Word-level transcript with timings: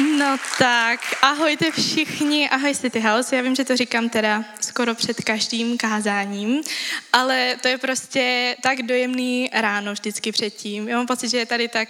No 0.00 0.36
tak, 0.58 1.00
ahojte 1.22 1.70
všichni, 1.70 2.48
ahoj 2.48 2.74
City 2.74 3.00
House. 3.00 3.36
Já 3.36 3.42
vím, 3.42 3.54
že 3.54 3.64
to 3.64 3.76
říkám 3.76 4.08
teda 4.08 4.44
skoro 4.60 4.94
před 4.94 5.24
každým 5.24 5.78
kázáním, 5.78 6.60
ale 7.12 7.56
to 7.62 7.68
je 7.68 7.78
prostě 7.78 8.56
tak 8.62 8.82
dojemný 8.82 9.50
ráno 9.52 9.92
vždycky 9.92 10.32
předtím. 10.32 10.88
Já 10.88 10.96
mám 10.96 11.06
pocit, 11.06 11.28
že 11.28 11.38
je 11.38 11.46
tady 11.46 11.68
tak 11.68 11.88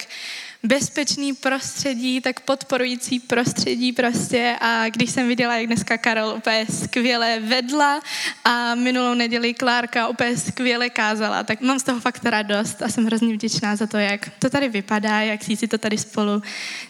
bezpečný 0.62 1.32
prostředí, 1.34 2.20
tak 2.20 2.40
podporující 2.40 3.20
prostředí 3.20 3.92
prostě. 3.92 4.56
A 4.60 4.88
když 4.88 5.10
jsem 5.10 5.28
viděla, 5.28 5.56
jak 5.56 5.66
dneska 5.66 5.98
Karol 5.98 6.34
úplně 6.36 6.66
skvěle 6.70 7.40
vedla 7.40 8.00
a 8.44 8.74
minulou 8.74 9.14
neděli 9.14 9.54
Klárka 9.54 10.08
úplně 10.08 10.36
skvěle 10.36 10.90
kázala, 10.90 11.42
tak 11.42 11.60
mám 11.60 11.78
z 11.78 11.82
toho 11.82 12.00
fakt 12.00 12.24
radost 12.24 12.82
a 12.82 12.88
jsem 12.88 13.04
hrozně 13.04 13.34
vděčná 13.34 13.76
za 13.76 13.86
to, 13.86 13.96
jak 13.96 14.30
to 14.38 14.50
tady 14.50 14.68
vypadá, 14.68 15.20
jak 15.20 15.42
si 15.42 15.68
to 15.68 15.78
tady 15.78 15.98
spolu 15.98 16.42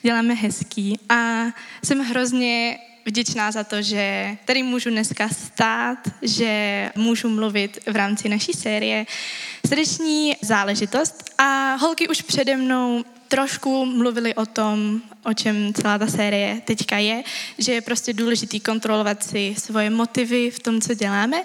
děláme 0.03 0.35
hezký. 0.35 0.99
A 1.09 1.45
jsem 1.85 1.99
hrozně 1.99 2.79
vděčná 3.05 3.53
za 3.53 3.65
to, 3.65 3.83
že 3.83 4.37
tady 4.45 4.63
můžu 4.63 4.91
dneska 4.91 5.29
stát, 5.29 5.99
že 6.23 6.91
můžu 6.97 7.29
mluvit 7.29 7.79
v 7.87 7.97
rámci 7.97 8.29
naší 8.29 8.53
série 8.53 9.07
srdeční 9.67 10.37
záležitost 10.41 11.31
a 11.39 11.75
holky 11.75 12.09
už 12.09 12.23
přede 12.23 12.57
mnou 12.57 13.05
trošku 13.29 13.85
mluvili 13.85 14.35
o 14.35 14.47
tom, 14.47 15.01
o 15.25 15.35
čem 15.35 15.75
celá 15.75 15.99
ta 15.99 16.07
série 16.07 16.61
teďka 16.65 16.99
je, 16.99 17.23
že 17.59 17.73
je 17.73 17.81
prostě 17.81 18.13
důležitý 18.13 18.61
kontrolovat 18.61 19.23
si 19.23 19.55
svoje 19.59 19.91
motivy 19.91 20.51
v 20.51 20.59
tom, 20.59 20.81
co 20.81 20.95
děláme. 20.95 21.43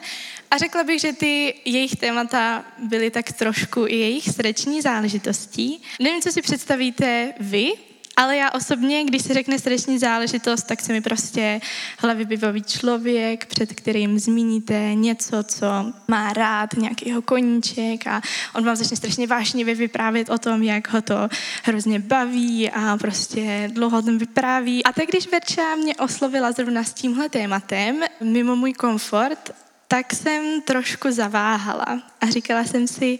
A 0.52 0.58
řekla 0.58 0.84
bych, 0.84 1.02
že 1.02 1.14
ty 1.14 1.54
jejich 1.66 1.96
témata 1.96 2.66
byly 2.78 3.12
tak 3.12 3.32
trošku 3.32 3.86
i 3.88 3.96
jejich 3.96 4.30
srdeční 4.30 4.82
záležitostí. 4.82 5.82
Nevím, 6.00 6.22
co 6.22 6.32
si 6.32 6.42
představíte 6.42 7.34
vy, 7.40 7.72
ale 8.18 8.38
já 8.38 8.52
osobně, 8.52 9.04
když 9.04 9.22
se 9.22 9.34
řekne 9.34 9.60
srdeční 9.60 10.00
záležitost, 10.00 10.64
tak 10.64 10.82
se 10.82 10.94
mi 10.94 11.02
prostě 11.02 11.62
hlavě 11.98 12.26
vybaví 12.26 12.64
člověk, 12.64 13.46
před 13.46 13.74
kterým 13.74 14.20
zmíníte 14.20 14.94
něco, 14.94 15.44
co 15.44 15.66
má 16.08 16.34
rád, 16.34 16.74
nějakýho 16.74 17.22
koníček 17.22 18.08
a 18.08 18.22
on 18.56 18.64
vám 18.64 18.76
začne 18.76 18.98
strašně 18.98 19.28
vážně 19.28 19.66
vyprávět 19.66 20.30
o 20.30 20.38
tom, 20.38 20.64
jak 20.64 20.94
ho 20.94 21.02
to 21.02 21.30
hrozně 21.64 22.00
baví 22.00 22.72
a 22.72 22.98
prostě 22.98 23.70
dlouho 23.74 24.02
tom 24.02 24.18
vypráví. 24.18 24.84
A 24.84 24.94
tak 24.94 25.08
když 25.08 25.28
Verča 25.28 25.76
mě 25.76 25.96
oslovila 25.96 26.52
zrovna 26.52 26.84
s 26.84 26.94
tímhle 26.94 27.30
tématem, 27.30 28.04
mimo 28.22 28.56
můj 28.56 28.74
komfort, 28.74 29.52
tak 29.88 30.14
jsem 30.14 30.62
trošku 30.62 31.12
zaváhala 31.12 32.02
a 32.22 32.30
říkala 32.30 32.64
jsem 32.64 32.88
si, 32.88 33.20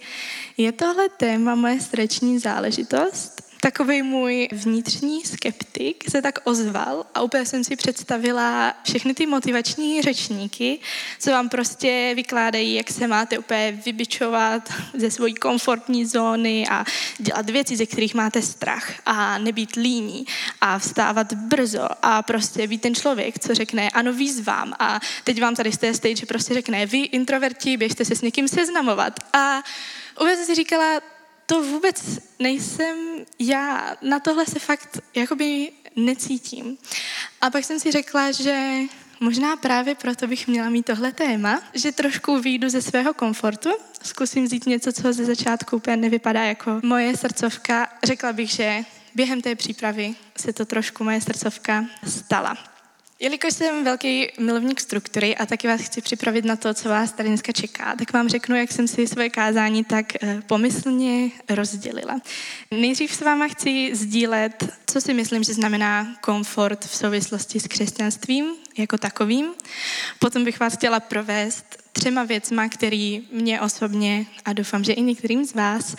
je 0.56 0.72
tohle 0.72 1.08
téma 1.08 1.54
moje 1.54 1.80
srdeční 1.80 2.38
záležitost? 2.38 3.47
Takový 3.60 4.02
můj 4.02 4.48
vnitřní 4.52 5.24
skeptik 5.24 6.04
se 6.10 6.22
tak 6.22 6.38
ozval 6.44 7.06
a 7.14 7.22
úplně 7.22 7.46
jsem 7.46 7.64
si 7.64 7.76
představila 7.76 8.74
všechny 8.84 9.14
ty 9.14 9.26
motivační 9.26 10.02
řečníky, 10.02 10.78
co 11.18 11.30
vám 11.30 11.48
prostě 11.48 12.12
vykládají, 12.16 12.74
jak 12.74 12.90
se 12.90 13.06
máte 13.06 13.38
úplně 13.38 13.80
vybičovat 13.84 14.72
ze 14.94 15.10
svojí 15.10 15.34
komfortní 15.34 16.06
zóny 16.06 16.68
a 16.68 16.84
dělat 17.18 17.50
věci, 17.50 17.76
ze 17.76 17.86
kterých 17.86 18.14
máte 18.14 18.42
strach 18.42 18.92
a 19.06 19.38
nebýt 19.38 19.76
líní 19.76 20.26
a 20.60 20.78
vstávat 20.78 21.32
brzo 21.32 21.88
a 22.02 22.22
prostě 22.22 22.66
být 22.66 22.80
ten 22.80 22.94
člověk, 22.94 23.38
co 23.38 23.54
řekne 23.54 23.90
ano 23.90 24.12
výzvám 24.12 24.74
a 24.78 25.00
teď 25.24 25.40
vám 25.40 25.54
tady 25.54 25.72
z 25.72 25.78
té 25.78 25.94
stage 25.94 26.26
prostě 26.26 26.54
řekne 26.54 26.86
vy 26.86 26.98
introverti, 26.98 27.76
běžte 27.76 28.04
se 28.04 28.14
s 28.14 28.22
někým 28.22 28.48
seznamovat. 28.48 29.20
A 29.32 29.62
úplně 30.20 30.36
jsem 30.36 30.44
si 30.44 30.54
říkala, 30.54 31.00
to 31.48 31.62
vůbec 31.62 32.18
nejsem 32.38 32.96
já. 33.38 33.96
Na 34.02 34.20
tohle 34.20 34.46
se 34.46 34.58
fakt 34.58 35.00
jakoby 35.14 35.72
necítím. 35.96 36.78
A 37.40 37.50
pak 37.50 37.64
jsem 37.64 37.80
si 37.80 37.92
řekla, 37.92 38.32
že 38.32 38.78
možná 39.20 39.56
právě 39.56 39.94
proto 39.94 40.26
bych 40.26 40.48
měla 40.48 40.68
mít 40.68 40.86
tohle 40.86 41.12
téma, 41.12 41.62
že 41.74 41.92
trošku 41.92 42.38
výjdu 42.38 42.68
ze 42.68 42.82
svého 42.82 43.14
komfortu, 43.14 43.70
zkusím 44.02 44.44
vzít 44.44 44.66
něco, 44.66 44.92
co 44.92 45.12
ze 45.12 45.24
začátku 45.24 45.76
úplně 45.76 45.96
nevypadá 45.96 46.42
jako 46.44 46.80
moje 46.82 47.16
srdcovka. 47.16 47.88
Řekla 48.04 48.32
bych, 48.32 48.50
že 48.50 48.84
během 49.14 49.40
té 49.40 49.54
přípravy 49.54 50.14
se 50.36 50.52
to 50.52 50.64
trošku 50.64 51.04
moje 51.04 51.20
srdcovka 51.20 51.84
stala. 52.06 52.77
Jelikož 53.20 53.54
jsem 53.54 53.84
velký 53.84 54.28
milovník 54.40 54.80
struktury 54.80 55.36
a 55.36 55.46
taky 55.46 55.68
vás 55.68 55.80
chci 55.80 56.02
připravit 56.02 56.44
na 56.44 56.56
to, 56.56 56.74
co 56.74 56.88
vás 56.88 57.12
tady 57.12 57.28
dneska 57.28 57.52
čeká, 57.52 57.96
tak 57.98 58.12
vám 58.12 58.28
řeknu, 58.28 58.56
jak 58.56 58.72
jsem 58.72 58.88
si 58.88 59.06
svoje 59.06 59.30
kázání 59.30 59.84
tak 59.84 60.06
eh, 60.22 60.42
pomyslně 60.46 61.30
rozdělila. 61.48 62.20
Nejdřív 62.70 63.14
s 63.14 63.20
váma 63.20 63.48
chci 63.48 63.90
sdílet, 63.94 64.68
co 64.86 65.00
si 65.00 65.14
myslím, 65.14 65.44
že 65.44 65.54
znamená 65.54 66.16
komfort 66.20 66.84
v 66.84 66.96
souvislosti 66.96 67.60
s 67.60 67.66
křesťanstvím 67.66 68.46
jako 68.78 68.98
takovým. 68.98 69.46
Potom 70.18 70.44
bych 70.44 70.60
vás 70.60 70.76
chtěla 70.76 71.00
provést 71.00 71.64
třema 71.92 72.24
věcma, 72.24 72.68
který 72.68 73.28
mě 73.32 73.60
osobně 73.60 74.26
a 74.44 74.52
doufám, 74.52 74.84
že 74.84 74.92
i 74.92 75.02
některým 75.02 75.44
z 75.44 75.54
vás 75.54 75.96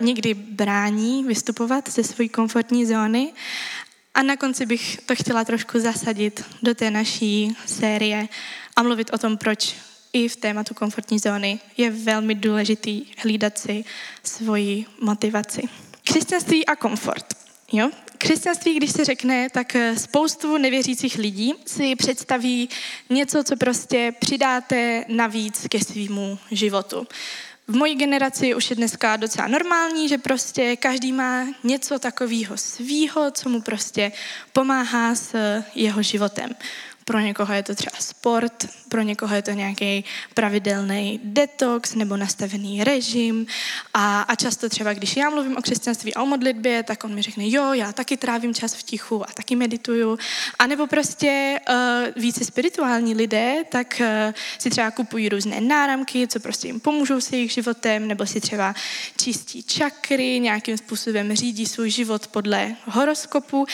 někdy 0.00 0.34
brání 0.34 1.24
vystupovat 1.24 1.88
ze 1.88 2.04
své 2.04 2.28
komfortní 2.28 2.86
zóny 2.86 3.32
a 4.14 4.22
na 4.22 4.36
konci 4.36 4.66
bych 4.66 5.00
to 5.06 5.14
chtěla 5.14 5.44
trošku 5.44 5.80
zasadit 5.80 6.44
do 6.62 6.74
té 6.74 6.90
naší 6.90 7.56
série 7.66 8.28
a 8.76 8.82
mluvit 8.82 9.10
o 9.12 9.18
tom, 9.18 9.36
proč 9.36 9.74
i 10.12 10.28
v 10.28 10.36
tématu 10.36 10.74
komfortní 10.74 11.18
zóny 11.18 11.60
je 11.76 11.90
velmi 11.90 12.34
důležitý 12.34 13.02
hlídat 13.18 13.58
si 13.58 13.84
svoji 14.22 14.86
motivaci. 15.00 15.62
Křesťanství 16.04 16.66
a 16.66 16.76
komfort. 16.76 17.26
Jo? 17.72 17.90
Křesťanství, 18.18 18.76
když 18.76 18.90
se 18.90 19.04
řekne, 19.04 19.50
tak 19.50 19.76
spoustu 19.96 20.58
nevěřících 20.58 21.18
lidí 21.18 21.54
si 21.66 21.96
představí 21.96 22.68
něco, 23.10 23.44
co 23.44 23.56
prostě 23.56 24.14
přidáte 24.20 25.04
navíc 25.08 25.66
ke 25.68 25.80
svýmu 25.80 26.38
životu 26.50 27.06
v 27.68 27.76
mojí 27.76 27.94
generaci 27.94 28.54
už 28.54 28.70
je 28.70 28.76
dneska 28.76 29.16
docela 29.16 29.48
normální, 29.48 30.08
že 30.08 30.18
prostě 30.18 30.76
každý 30.76 31.12
má 31.12 31.46
něco 31.64 31.98
takového 31.98 32.56
svýho, 32.56 33.30
co 33.30 33.48
mu 33.48 33.60
prostě 33.62 34.12
pomáhá 34.52 35.14
s 35.14 35.62
jeho 35.74 36.02
životem. 36.02 36.54
Pro 37.04 37.20
někoho 37.20 37.54
je 37.54 37.62
to 37.62 37.74
třeba 37.74 37.96
sport, 38.00 38.66
pro 38.88 39.02
někoho 39.02 39.34
je 39.34 39.42
to 39.42 39.50
nějaký 39.50 40.04
pravidelný 40.34 41.20
detox 41.24 41.94
nebo 41.94 42.16
nastavený 42.16 42.84
režim 42.84 43.46
a, 43.94 44.22
a 44.22 44.34
často 44.34 44.68
třeba, 44.68 44.92
když 44.92 45.16
já 45.16 45.30
mluvím 45.30 45.56
o 45.56 45.62
křesťanství 45.62 46.14
a 46.14 46.22
o 46.22 46.26
modlitbě, 46.26 46.82
tak 46.82 47.04
on 47.04 47.14
mi 47.14 47.22
řekne, 47.22 47.44
jo, 47.50 47.72
já 47.72 47.92
taky 47.92 48.16
trávím 48.16 48.54
čas 48.54 48.74
v 48.74 48.82
tichu 48.82 49.22
a 49.22 49.32
taky 49.34 49.56
medituju. 49.56 50.18
A 50.58 50.66
nebo 50.66 50.86
prostě 50.86 51.60
uh, 51.68 52.22
více 52.22 52.44
spirituální 52.44 53.14
lidé, 53.14 53.64
tak 53.68 54.00
uh, 54.00 54.34
si 54.58 54.70
třeba 54.70 54.90
kupují 54.90 55.28
různé 55.28 55.60
náramky, 55.60 56.28
co 56.28 56.40
prostě 56.40 56.66
jim 56.66 56.80
pomůžou 56.80 57.20
s 57.20 57.32
jejich 57.32 57.52
životem, 57.52 58.08
nebo 58.08 58.26
si 58.26 58.40
třeba 58.40 58.74
čistí 59.16 59.62
čakry, 59.62 60.40
nějakým 60.40 60.76
způsobem 60.76 61.36
řídí 61.36 61.66
svůj 61.66 61.90
život 61.90 62.26
podle 62.26 62.76
horoskopu 62.86 63.66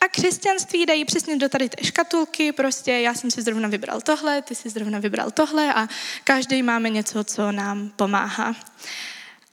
a 0.00 0.08
křesťanství 0.08 0.86
dají 0.86 1.04
přesně 1.04 1.36
do 1.36 1.48
tady 1.48 1.68
té 1.68 1.84
škatulky, 1.84 2.52
prostě 2.52 2.92
já 2.92 3.14
jsem 3.14 3.30
si 3.30 3.42
zrovna 3.42 3.68
vybral 3.68 4.00
tohle, 4.00 4.42
ty 4.42 4.54
si 4.54 4.70
zrovna 4.70 4.98
vybral 4.98 5.30
tohle 5.30 5.74
a 5.74 5.88
každý 6.24 6.62
máme 6.62 6.90
něco, 6.90 7.24
co 7.24 7.52
nám 7.52 7.90
pomáhá. 7.96 8.56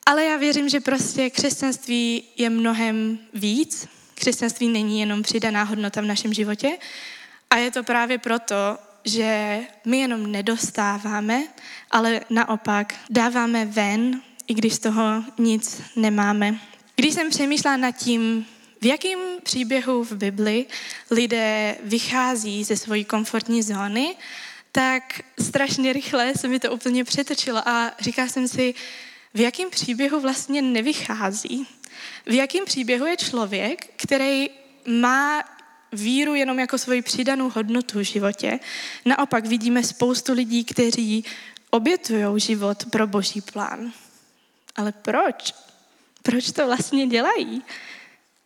Ale 0.05 0.25
já 0.25 0.37
věřím, 0.37 0.69
že 0.69 0.79
prostě 0.79 1.29
křesťanství 1.29 2.23
je 2.37 2.49
mnohem 2.49 3.19
víc. 3.33 3.87
Křesťanství 4.15 4.67
není 4.67 4.99
jenom 4.99 5.23
přidaná 5.23 5.63
hodnota 5.63 6.01
v 6.01 6.05
našem 6.05 6.33
životě 6.33 6.77
a 7.49 7.57
je 7.57 7.71
to 7.71 7.83
právě 7.83 8.17
proto, 8.17 8.55
že 9.05 9.59
my 9.85 9.99
jenom 9.99 10.31
nedostáváme, 10.31 11.43
ale 11.91 12.21
naopak 12.29 12.95
dáváme 13.09 13.65
ven, 13.65 14.21
i 14.47 14.53
když 14.53 14.73
z 14.73 14.79
toho 14.79 15.23
nic 15.37 15.81
nemáme. 15.95 16.59
Když 16.95 17.13
jsem 17.13 17.29
přemýšlela 17.29 17.77
nad 17.77 17.91
tím, 17.91 18.45
v 18.83 18.85
jakém 18.85 19.19
příběhu 19.43 20.03
v 20.03 20.11
Bibli 20.11 20.65
lidé 21.11 21.77
vychází 21.83 22.63
ze 22.63 22.77
své 22.77 23.03
komfortní 23.03 23.63
zóny, 23.63 24.15
tak 24.71 25.21
strašně 25.39 25.93
rychle 25.93 26.33
se 26.35 26.47
mi 26.47 26.59
to 26.59 26.71
úplně 26.71 27.03
přetočilo 27.03 27.67
a 27.67 27.91
říká 27.99 28.27
jsem 28.27 28.47
si, 28.47 28.73
v 29.33 29.39
jakém 29.39 29.69
příběhu 29.69 30.19
vlastně 30.19 30.61
nevychází. 30.61 31.67
V 32.25 32.33
jakém 32.33 32.65
příběhu 32.65 33.05
je 33.05 33.17
člověk, 33.17 33.93
který 33.95 34.49
má 34.87 35.43
víru 35.91 36.35
jenom 36.35 36.59
jako 36.59 36.77
svoji 36.77 37.01
přidanou 37.01 37.49
hodnotu 37.49 37.99
v 37.99 38.03
životě. 38.03 38.59
Naopak 39.05 39.45
vidíme 39.45 39.83
spoustu 39.83 40.33
lidí, 40.33 40.63
kteří 40.63 41.25
obětují 41.69 42.39
život 42.39 42.85
pro 42.91 43.07
boží 43.07 43.41
plán. 43.41 43.93
Ale 44.75 44.91
proč? 44.91 45.53
Proč 46.23 46.51
to 46.51 46.65
vlastně 46.65 47.07
dělají? 47.07 47.63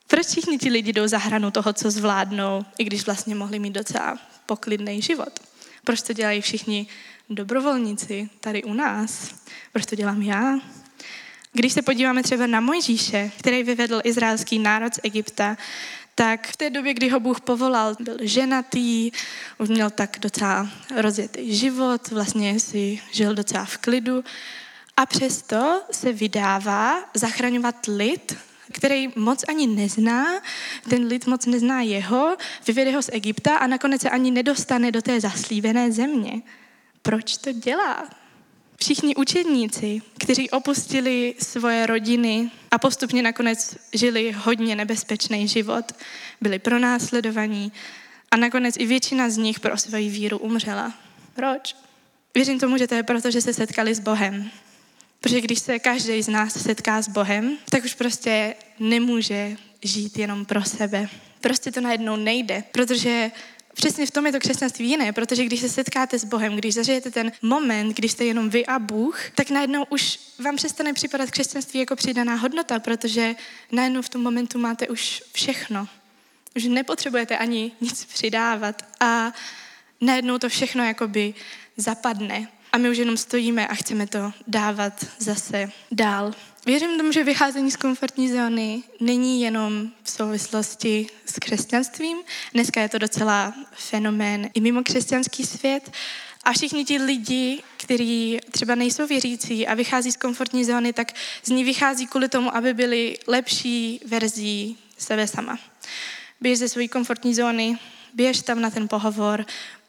Proč 0.07 0.27
všichni 0.27 0.57
ti 0.57 0.69
lidi 0.69 0.94
jdou 0.94 1.07
za 1.07 1.18
hranu 1.18 1.51
toho, 1.51 1.74
co 1.74 1.92
zvládnou, 1.92 2.65
i 2.77 2.83
když 2.83 3.06
vlastně 3.06 3.36
mohli 3.36 3.59
mít 3.59 3.74
docela 3.74 4.18
poklidný 4.45 5.01
život? 5.01 5.39
Proč 5.83 6.01
to 6.01 6.13
dělají 6.13 6.42
všichni 6.42 6.88
dobrovolníci 7.30 8.30
tady 8.39 8.63
u 8.63 8.74
nás? 8.74 9.36
Proč 9.74 9.86
to 9.86 9.95
dělám 9.95 10.21
já? 10.21 10.59
Když 11.54 11.74
se 11.74 11.81
podíváme 11.81 12.24
třeba 12.24 12.48
na 12.48 12.59
Mojžíše, 12.59 13.31
který 13.39 13.63
vyvedl 13.63 14.01
izraelský 14.04 14.59
národ 14.59 14.94
z 14.94 15.00
Egypta, 15.04 15.57
tak 16.15 16.48
v 16.48 16.57
té 16.57 16.69
době, 16.69 16.94
kdy 16.94 17.09
ho 17.09 17.19
Bůh 17.19 17.42
povolal, 17.42 17.95
byl 18.00 18.18
ženatý, 18.21 19.12
už 19.57 19.69
měl 19.69 19.89
tak 19.89 20.18
docela 20.21 20.69
rozjetý 20.95 21.56
život, 21.56 22.09
vlastně 22.09 22.59
si 22.59 23.00
žil 23.12 23.36
docela 23.36 23.65
v 23.65 23.77
klidu 23.77 24.24
a 24.98 25.06
přesto 25.06 25.81
se 25.92 26.13
vydává 26.13 27.04
zachraňovat 27.13 27.86
lid, 27.88 28.38
který 28.72 29.08
moc 29.16 29.44
ani 29.48 29.68
nezná, 29.68 30.25
ten 30.90 31.06
lid 31.06 31.28
moc 31.28 31.46
nezná 31.46 31.81
jeho, 31.81 32.38
vyvede 32.68 32.92
ho 32.92 33.02
z 33.02 33.10
Egypta 33.14 33.58
a 33.58 33.68
nakonec 33.68 34.02
se 34.02 34.10
ani 34.10 34.31
nedostane 34.31 34.92
do 34.92 35.02
té 35.02 35.22
zaslíbené 35.22 35.92
země. 35.92 36.42
Proč 37.02 37.38
to 37.38 37.52
dělá? 37.52 38.10
Všichni 38.80 39.16
učedníci, 39.16 40.02
kteří 40.18 40.50
opustili 40.50 41.36
svoje 41.40 41.86
rodiny 41.86 42.52
a 42.72 42.78
postupně 42.78 43.22
nakonec 43.24 43.78
žili 43.94 44.31
hodně 44.31 44.75
nebezpečný 44.75 45.48
život, 45.48 45.86
byli 46.42 46.60
pronásledovaní 46.60 47.72
a 48.31 48.38
nakonec 48.38 48.75
i 48.78 48.86
většina 48.86 49.30
z 49.30 49.38
nich 49.38 49.60
pro 49.60 49.78
svoji 49.78 50.10
víru 50.10 50.38
umřela. 50.38 50.94
Proč? 51.34 51.75
Věřím 52.34 52.60
tomu, 52.60 52.78
že 52.78 52.88
to 52.88 52.96
je 52.96 53.04
proto, 53.04 53.31
že 53.31 53.42
se 53.42 53.54
setkali 53.54 53.96
s 53.96 54.00
Bohem. 54.00 54.52
Protože 55.22 55.42
když 55.42 55.60
se 55.60 55.80
každý 55.80 56.22
z 56.22 56.28
nás 56.28 56.64
setká 56.64 57.02
s 57.02 57.08
Bohem, 57.08 57.58
tak 57.69 57.84
už 57.86 57.94
prostě 57.94 58.56
nemůže 58.80 59.58
žít 59.84 60.18
jenom 60.18 60.46
pro 60.46 60.64
sebe. 60.64 61.10
Prostě 61.42 61.72
to 61.72 61.81
najednou 61.81 62.16
nejde, 62.16 62.64
protože 62.72 63.31
přesně 63.74 64.06
v 64.06 64.12
tom 64.12 64.25
je 64.25 64.31
to 64.31 64.40
křesťanství 64.40 64.90
jiné, 64.90 65.14
protože 65.14 65.46
když 65.46 65.60
se 65.60 65.69
setkáte 65.69 66.19
s 66.19 66.24
Bohem, 66.24 66.56
když 66.56 66.74
zažijete 66.74 67.12
ten 67.12 67.31
moment, 67.42 67.94
když 67.94 68.12
jste 68.12 68.25
jenom 68.25 68.50
vy 68.50 68.66
a 68.66 68.80
Bůh, 68.80 69.30
tak 69.36 69.50
najednou 69.50 69.86
už 69.90 70.19
vám 70.40 70.56
přestane 70.56 70.94
připadat 70.94 71.31
křesťanství 71.31 71.80
jako 71.80 71.96
přidaná 71.96 72.36
hodnota, 72.36 72.80
protože 72.80 73.36
najednou 73.72 74.02
v 74.02 74.10
tom 74.10 74.22
momentu 74.22 74.60
máte 74.60 74.88
už 74.88 75.24
všechno. 75.34 75.88
Už 76.56 76.64
nepotřebujete 76.64 77.38
ani 77.38 77.72
nic 77.81 78.06
přidávat 78.06 78.81
a 79.00 79.34
najednou 80.02 80.38
to 80.38 80.50
všechno 80.50 80.84
jakoby 80.84 81.34
zapadne 81.78 82.48
a 82.72 82.78
my 82.78 82.90
už 82.90 82.98
jenom 82.98 83.18
stojíme 83.18 83.68
a 83.68 83.74
chceme 83.75 84.08
to 84.08 84.31
dávat 84.48 85.06
zase 85.19 85.72
dál. 85.92 86.34
Věřím 86.66 86.98
tomu, 86.98 87.12
že 87.12 87.24
vycházení 87.24 87.72
z 87.72 87.75
komfortní 87.75 88.31
zóny 88.31 88.84
není 89.00 89.42
jenom 89.42 89.90
v 90.04 90.10
souvislosti 90.10 91.08
s 91.25 91.40
křesťanstvím. 91.40 92.18
Dneska 92.54 92.81
je 92.81 92.90
to 92.90 92.98
docela 92.98 93.54
fenomén 93.72 94.50
i 94.54 94.62
mimo 94.62 94.84
křesťanský 94.84 95.46
svět. 95.46 95.92
A 96.44 96.54
všichni 96.54 96.86
ti 96.86 96.98
lidi, 96.98 97.64
kteří 97.78 98.40
třeba 98.52 98.75
nejsou 98.75 99.08
věřící 99.08 99.68
a 99.68 99.74
vychází 99.74 100.12
z 100.12 100.18
komfortní 100.18 100.66
zóny, 100.66 100.94
tak 100.94 101.14
z 101.44 101.50
ní 101.50 101.64
vychází 101.64 102.08
kvůli 102.08 102.30
tomu, 102.30 102.56
aby 102.56 102.74
byli 102.74 103.18
lepší 103.28 104.02
verzí 104.06 104.78
sebe 104.98 105.28
sama. 105.28 105.60
Běž 106.42 106.60
ze 106.60 106.69
své 106.69 106.88
komfortní 106.88 107.36
zóny, 107.36 107.78
běž 108.14 108.42
tam 108.42 108.62
na 108.62 108.69
ten 108.69 108.88
pohovor, 108.88 109.46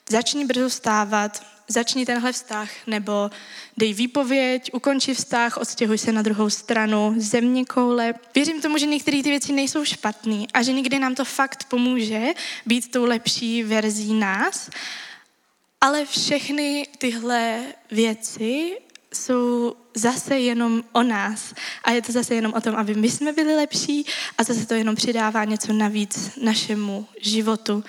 začni 0.09 0.45
brzo 0.45 0.71
stávat, 0.71 1.47
začni 1.69 2.06
tenhle 2.06 2.32
vztah, 2.32 2.70
nebo 2.87 3.31
dej 3.76 3.94
výpověď, 3.94 4.70
ukonči 4.73 5.15
vztah, 5.15 5.56
odstěhuj 5.56 5.99
se 5.99 6.12
na 6.12 6.23
druhou 6.23 6.50
stranu, 6.50 7.15
země 7.17 7.65
koule. 7.65 8.15
Věřím 8.35 8.61
tomu, 8.61 8.79
že 8.79 8.87
některé 8.87 9.23
ty 9.23 9.31
věci 9.31 9.53
nejsou 9.53 9.85
špatné 9.85 10.47
a 10.55 10.62
že 10.62 10.73
někdy 10.73 10.99
nám 10.99 11.15
to 11.15 11.25
fakt 11.25 11.65
pomůže 11.65 12.26
být 12.67 12.91
tou 12.91 13.05
lepší 13.05 13.62
verzí 13.62 14.15
nás, 14.15 14.70
ale 15.81 16.06
všechny 16.06 16.87
tyhle 16.99 17.62
věci 17.91 18.79
jsou 19.15 19.76
zase 19.94 20.38
jenom 20.38 20.82
o 20.93 21.03
nás. 21.03 21.55
A 21.85 21.91
je 21.91 22.03
to 22.03 22.12
zase 22.12 22.35
jenom 22.35 22.53
o 22.55 22.61
tom, 22.61 22.76
aby 22.76 22.94
my 22.94 23.11
jsme 23.11 23.32
byli 23.32 23.56
lepší 23.56 24.06
a 24.38 24.44
zase 24.44 24.67
to 24.67 24.75
jenom 24.75 24.94
přidává 24.94 25.44
něco 25.44 25.73
navíc 25.73 26.31
našemu 26.43 27.06
životu. 27.20 27.85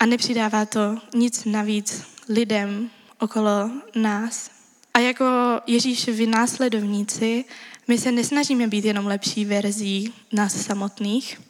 A 0.00 0.06
nepřidává 0.06 0.66
to 0.66 0.98
nic 1.14 1.44
navíc 1.44 2.02
lidem 2.28 2.90
okolo 3.20 3.70
nás. 3.94 4.50
A 4.94 4.98
jako 4.98 5.24
Ježíšovi 5.66 6.26
následovníci, 6.26 7.44
my 7.88 7.98
se 7.98 8.12
nesnažíme 8.12 8.66
být 8.66 8.84
jenom 8.84 9.06
lepší 9.06 9.44
verzí 9.44 10.12
nás 10.32 10.66
samotných. 10.66 11.40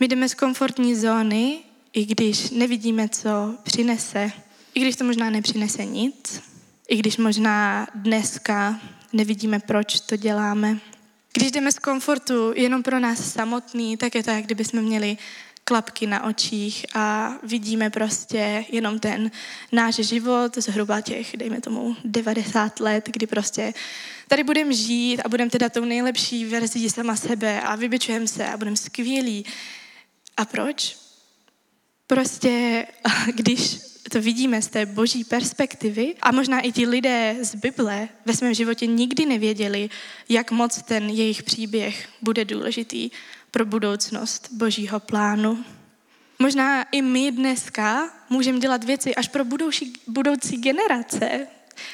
My 0.00 0.08
jdeme 0.08 0.28
z 0.28 0.34
komfortní 0.34 0.96
zóny, 0.96 1.58
i 1.92 2.06
když 2.06 2.50
nevidíme, 2.50 3.08
co 3.08 3.54
přinese. 3.62 4.32
I 4.74 4.80
když 4.80 4.96
to 4.96 5.04
možná 5.04 5.30
nepřinese 5.30 5.84
nic. 5.84 6.42
I 6.88 6.96
když 6.96 7.16
možná 7.16 7.86
dneska 7.94 8.80
nevidíme, 9.12 9.58
proč 9.58 10.00
to 10.00 10.16
děláme. 10.16 10.78
Když 11.32 11.50
jdeme 11.50 11.72
z 11.72 11.78
komfortu 11.78 12.52
jenom 12.56 12.82
pro 12.82 13.00
nás 13.00 13.32
samotný, 13.32 13.96
tak 13.96 14.14
je 14.14 14.22
to, 14.22 14.30
jak 14.30 14.44
kdyby 14.44 14.64
jsme 14.64 14.82
měli 14.82 15.16
klapky 15.64 16.06
na 16.06 16.24
očích 16.24 16.86
a 16.94 17.34
vidíme 17.42 17.90
prostě 17.90 18.64
jenom 18.68 18.98
ten 18.98 19.30
náš 19.72 19.94
život 19.94 20.58
zhruba 20.58 21.00
těch, 21.00 21.36
dejme 21.36 21.60
tomu, 21.60 21.96
90 22.04 22.80
let, 22.80 23.08
kdy 23.12 23.26
prostě 23.26 23.74
tady 24.28 24.44
budeme 24.44 24.74
žít 24.74 25.20
a 25.20 25.28
budeme 25.28 25.50
teda 25.50 25.68
tou 25.68 25.84
nejlepší 25.84 26.44
verzí 26.44 26.90
sama 26.90 27.16
sebe 27.16 27.60
a 27.60 27.76
vybičujeme 27.76 28.26
se 28.26 28.46
a 28.46 28.56
budeme 28.56 28.76
skvělí. 28.76 29.44
A 30.36 30.44
proč? 30.44 30.96
Prostě, 32.06 32.86
když 33.34 33.78
to 34.12 34.20
vidíme 34.20 34.62
z 34.62 34.68
té 34.68 34.86
boží 34.86 35.24
perspektivy 35.24 36.14
a 36.22 36.32
možná 36.32 36.60
i 36.60 36.72
ti 36.72 36.86
lidé 36.86 37.36
z 37.40 37.54
Bible 37.54 38.08
ve 38.26 38.34
svém 38.34 38.54
životě 38.54 38.86
nikdy 38.86 39.26
nevěděli, 39.26 39.90
jak 40.28 40.50
moc 40.50 40.82
ten 40.82 41.08
jejich 41.08 41.42
příběh 41.42 42.08
bude 42.22 42.44
důležitý 42.44 43.10
pro 43.52 43.64
budoucnost 43.66 44.48
božího 44.52 45.00
plánu. 45.00 45.64
Možná 46.38 46.82
i 46.82 47.02
my 47.02 47.32
dneska 47.32 48.10
můžeme 48.30 48.58
dělat 48.58 48.84
věci 48.84 49.14
až 49.14 49.28
pro 49.28 49.44
budoucí, 49.44 49.92
budoucí 50.06 50.56
generace. 50.56 51.46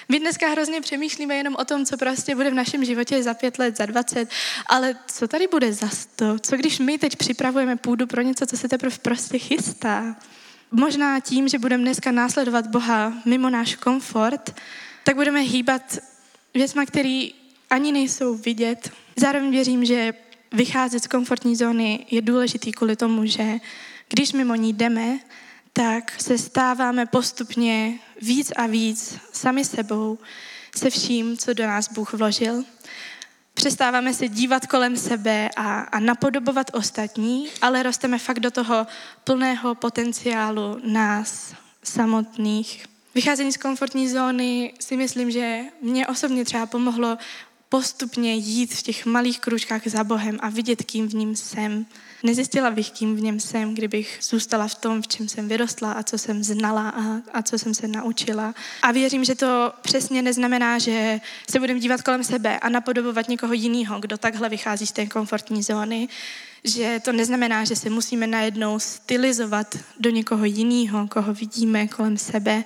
My 0.08 0.20
dneska 0.20 0.48
hrozně 0.48 0.80
přemýšlíme 0.80 1.34
jenom 1.34 1.56
o 1.58 1.64
tom, 1.64 1.84
co 1.84 1.96
prostě 1.96 2.34
bude 2.34 2.50
v 2.50 2.54
našem 2.54 2.84
životě 2.84 3.22
za 3.22 3.34
pět 3.34 3.58
let, 3.58 3.76
za 3.76 3.86
dvacet, 3.86 4.30
ale 4.66 4.96
co 5.06 5.28
tady 5.28 5.46
bude 5.46 5.72
za 5.72 5.88
sto? 5.88 6.38
Co 6.38 6.56
když 6.56 6.78
my 6.78 6.98
teď 6.98 7.16
připravujeme 7.16 7.76
půdu 7.76 8.06
pro 8.06 8.22
něco, 8.22 8.46
co 8.46 8.56
se 8.56 8.68
teprve 8.68 8.96
prostě 9.02 9.38
chystá? 9.38 10.16
Možná 10.70 11.20
tím, 11.20 11.48
že 11.48 11.58
budeme 11.58 11.82
dneska 11.82 12.12
následovat 12.12 12.66
Boha 12.66 13.12
mimo 13.24 13.50
náš 13.50 13.74
komfort, 13.74 14.54
tak 15.04 15.16
budeme 15.16 15.40
hýbat 15.40 15.98
věcma, 16.54 16.86
které 16.86 17.28
ani 17.70 17.92
nejsou 17.92 18.34
vidět. 18.34 18.90
Zároveň 19.16 19.50
věřím, 19.50 19.84
že 19.84 20.12
vycházet 20.52 21.04
z 21.04 21.06
komfortní 21.06 21.56
zóny 21.56 22.06
je 22.10 22.22
důležitý 22.22 22.72
kvůli 22.72 22.96
tomu, 22.96 23.26
že 23.26 23.58
když 24.08 24.32
mimo 24.32 24.54
ní 24.54 24.72
jdeme, 24.72 25.18
tak 25.72 26.20
se 26.20 26.38
stáváme 26.38 27.06
postupně 27.06 27.98
víc 28.22 28.52
a 28.56 28.66
víc 28.66 29.18
sami 29.32 29.64
sebou, 29.64 30.18
se 30.76 30.90
vším, 30.90 31.36
co 31.36 31.54
do 31.54 31.66
nás 31.66 31.92
Bůh 31.92 32.12
vložil. 32.12 32.64
Přestáváme 33.54 34.14
se 34.14 34.28
dívat 34.28 34.66
kolem 34.66 34.96
sebe 34.96 35.50
a, 35.56 35.80
a 35.80 36.00
napodobovat 36.00 36.70
ostatní, 36.74 37.48
ale 37.62 37.82
rosteme 37.82 38.18
fakt 38.18 38.40
do 38.40 38.50
toho 38.50 38.86
plného 39.24 39.74
potenciálu 39.74 40.80
nás 40.84 41.54
samotných. 41.82 42.84
Vycházení 43.14 43.52
z 43.52 43.56
komfortní 43.56 44.08
zóny 44.08 44.72
si 44.80 44.96
myslím, 44.96 45.30
že 45.30 45.60
mě 45.82 46.06
osobně 46.06 46.44
třeba 46.44 46.66
pomohlo 46.66 47.18
postupně 47.68 48.34
jít 48.34 48.74
v 48.74 48.82
těch 48.82 49.06
malých 49.06 49.40
kručkách 49.40 49.82
za 49.88 50.04
Bohem 50.04 50.38
a 50.40 50.48
vidět, 50.48 50.82
kým 50.82 51.08
v 51.08 51.14
ním 51.14 51.36
jsem. 51.36 51.86
Nezjistila 52.22 52.70
bych, 52.70 52.90
kým 52.90 53.16
v 53.16 53.20
něm 53.20 53.40
jsem, 53.40 53.74
kdybych 53.74 54.18
zůstala 54.22 54.68
v 54.68 54.74
tom, 54.74 55.02
v 55.02 55.08
čem 55.08 55.28
jsem 55.28 55.48
vyrostla 55.48 55.92
a 55.92 56.02
co 56.02 56.18
jsem 56.18 56.44
znala 56.44 56.88
a, 56.88 57.02
a 57.32 57.42
co 57.42 57.58
jsem 57.58 57.74
se 57.74 57.88
naučila. 57.88 58.54
A 58.82 58.92
věřím, 58.92 59.24
že 59.24 59.34
to 59.34 59.72
přesně 59.82 60.22
neznamená, 60.22 60.78
že 60.78 61.20
se 61.50 61.58
budeme 61.60 61.80
dívat 61.80 62.02
kolem 62.02 62.24
sebe 62.24 62.58
a 62.58 62.68
napodobovat 62.68 63.28
někoho 63.28 63.52
jiného, 63.52 64.00
kdo 64.00 64.18
takhle 64.18 64.48
vychází 64.48 64.86
z 64.86 64.92
té 64.92 65.06
komfortní 65.06 65.62
zóny, 65.62 66.08
že 66.64 67.00
to 67.04 67.12
neznamená, 67.12 67.64
že 67.64 67.76
se 67.76 67.90
musíme 67.90 68.26
najednou 68.26 68.78
stylizovat 68.78 69.78
do 70.00 70.10
někoho 70.10 70.44
jiného, 70.44 71.08
koho 71.08 71.34
vidíme 71.34 71.88
kolem 71.88 72.18
sebe. 72.18 72.64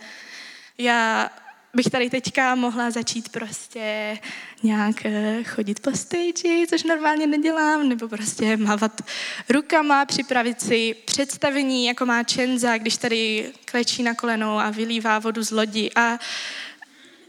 Já 0.78 1.30
bych 1.76 1.86
tady 1.86 2.10
teďka 2.10 2.54
mohla 2.54 2.90
začít 2.90 3.28
prostě 3.28 4.18
nějak 4.62 5.06
eh, 5.06 5.44
chodit 5.44 5.80
po 5.80 5.90
stage, 5.96 6.66
což 6.68 6.82
normálně 6.82 7.26
nedělám, 7.26 7.88
nebo 7.88 8.08
prostě 8.08 8.56
mávat 8.56 9.02
rukama, 9.48 10.04
připravit 10.04 10.60
si 10.60 10.94
představení, 11.04 11.86
jako 11.86 12.06
má 12.06 12.22
Čenza, 12.22 12.78
když 12.78 12.96
tady 12.96 13.52
klečí 13.64 14.02
na 14.02 14.14
kolenou 14.14 14.58
a 14.58 14.70
vylívá 14.70 15.18
vodu 15.18 15.42
z 15.42 15.50
lodi 15.50 15.90
a 15.96 16.18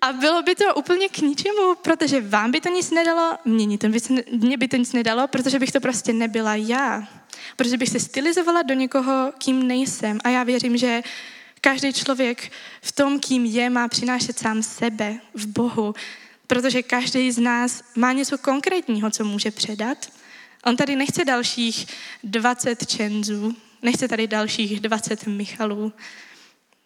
a 0.01 0.13
bylo 0.13 0.41
by 0.41 0.55
to 0.55 0.75
úplně 0.75 1.09
k 1.09 1.17
ničemu, 1.17 1.75
protože 1.81 2.21
vám 2.21 2.51
by 2.51 2.61
to 2.61 2.69
nic 2.69 2.91
nedalo, 2.91 3.37
mě, 3.45 3.77
to 3.77 3.89
by, 3.89 3.99
mě 4.31 4.57
by 4.57 4.67
to 4.67 4.77
nic 4.77 4.93
nedalo, 4.93 5.27
protože 5.27 5.59
bych 5.59 5.71
to 5.71 5.79
prostě 5.79 6.13
nebyla 6.13 6.55
já. 6.55 7.07
Protože 7.55 7.77
bych 7.77 7.89
se 7.89 7.99
stylizovala 7.99 8.61
do 8.61 8.73
někoho, 8.73 9.31
kým 9.37 9.67
nejsem. 9.67 10.19
A 10.23 10.29
já 10.29 10.43
věřím, 10.43 10.77
že 10.77 11.01
Každý 11.63 11.93
člověk 11.93 12.51
v 12.81 12.91
tom, 12.91 13.19
kým 13.19 13.45
je, 13.45 13.69
má 13.69 13.87
přinášet 13.87 14.39
sám 14.39 14.63
sebe 14.63 15.19
v 15.33 15.45
Bohu, 15.45 15.93
protože 16.47 16.83
každý 16.83 17.31
z 17.31 17.39
nás 17.39 17.83
má 17.95 18.11
něco 18.11 18.37
konkrétního, 18.37 19.09
co 19.09 19.23
může 19.23 19.51
předat. 19.51 19.97
On 20.65 20.77
tady 20.77 20.95
nechce 20.95 21.25
dalších 21.25 21.85
20 22.23 22.87
čenzů, 22.87 23.55
Nechce 23.83 24.07
tady 24.07 24.27
dalších 24.27 24.79
20 24.79 25.27
Michalů. 25.27 25.93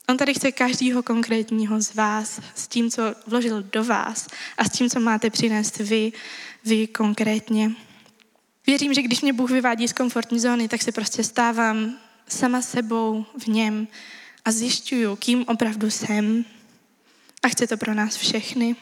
On 0.09 0.17
tady 0.17 0.33
chce 0.33 0.51
každého 0.51 1.03
konkrétního 1.03 1.81
z 1.81 1.93
vás, 1.93 2.41
s 2.55 2.67
tím, 2.67 2.91
co 2.91 3.15
vložil 3.27 3.63
do 3.63 3.83
vás 3.83 4.27
a 4.57 4.65
s 4.65 4.71
tím, 4.71 4.89
co 4.89 4.99
máte 4.99 5.29
přinést 5.29 5.77
vy, 5.77 6.13
vy 6.65 6.87
konkrétně. 6.87 7.71
Věřím, 8.67 8.93
že 8.93 9.01
když 9.01 9.21
mě 9.21 9.33
Bůh 9.33 9.49
vyvádí 9.51 9.87
z 9.87 9.93
komfortní 9.93 10.39
zóny, 10.39 10.67
tak 10.67 10.81
se 10.81 10.91
prostě 10.91 11.23
stávám 11.23 11.97
sama 12.27 12.61
sebou 12.61 13.25
v 13.43 13.47
něm 13.47 13.87
a 14.47 14.51
zjišťuju, 14.51 15.15
kým 15.15 15.45
opravdu 15.47 15.89
jsem. 15.89 16.45
A 17.43 17.47
chce 17.47 17.67
to 17.67 17.77
pro 17.77 17.93
nás 17.93 18.15
všechny. 18.15 18.75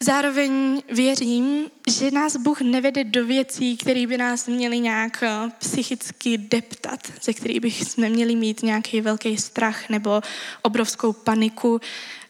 Zároveň 0.00 0.82
věřím, 0.92 1.70
že 1.90 2.10
nás 2.10 2.36
Bůh 2.36 2.60
nevede 2.60 3.04
do 3.04 3.26
věcí, 3.26 3.76
které 3.76 4.06
by 4.06 4.18
nás 4.18 4.46
měly 4.46 4.78
nějak 4.78 5.22
eh, 5.22 5.50
psychicky 5.58 6.38
deptat, 6.38 7.12
ze 7.22 7.32
kterých 7.32 7.60
bychom 7.60 8.08
měli 8.08 8.36
mít 8.36 8.62
nějaký 8.62 9.00
velký 9.00 9.36
strach 9.36 9.88
nebo 9.88 10.20
obrovskou 10.62 11.12
paniku. 11.12 11.80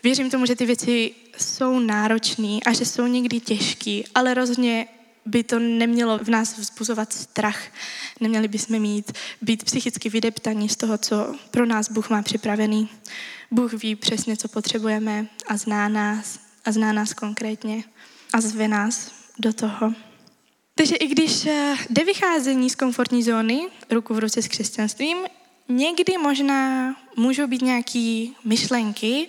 Věřím 0.02 0.30
tomu, 0.30 0.46
že 0.46 0.56
ty 0.56 0.66
věci 0.66 1.14
jsou 1.38 1.78
náročné 1.78 2.58
a 2.66 2.72
že 2.72 2.84
jsou 2.84 3.06
někdy 3.06 3.40
těžké, 3.40 4.00
ale 4.14 4.34
rozhodně 4.34 4.86
by 5.26 5.42
to 5.42 5.58
nemělo 5.58 6.18
v 6.18 6.28
nás 6.28 6.58
vzbuzovat 6.58 7.12
strach. 7.12 7.62
Neměli 8.20 8.48
bychom 8.48 8.78
mít, 8.78 9.12
být 9.42 9.64
psychicky 9.64 10.08
vydeptaní 10.08 10.68
z 10.68 10.76
toho, 10.76 10.98
co 10.98 11.34
pro 11.50 11.66
nás 11.66 11.90
Bůh 11.90 12.10
má 12.10 12.22
připravený. 12.22 12.88
Bůh 13.50 13.72
ví 13.72 13.96
přesně, 13.96 14.36
co 14.36 14.48
potřebujeme 14.48 15.26
a 15.46 15.56
zná 15.56 15.88
nás 15.88 16.40
a 16.64 16.72
zná 16.72 16.92
nás 16.92 17.12
konkrétně 17.12 17.84
a 18.32 18.40
zve 18.40 18.68
nás 18.68 19.12
do 19.38 19.52
toho. 19.52 19.94
Takže 20.74 20.96
i 20.96 21.06
když 21.06 21.46
eh, 21.46 21.74
jde 21.90 22.04
vycházení 22.04 22.70
z 22.70 22.74
komfortní 22.74 23.22
zóny, 23.22 23.66
ruku 23.90 24.14
v 24.14 24.18
ruce 24.18 24.42
s 24.42 24.48
křesťanstvím, 24.48 25.18
někdy 25.68 26.18
možná 26.18 26.94
můžou 27.16 27.46
být 27.46 27.62
nějaké 27.62 28.26
myšlenky 28.44 29.28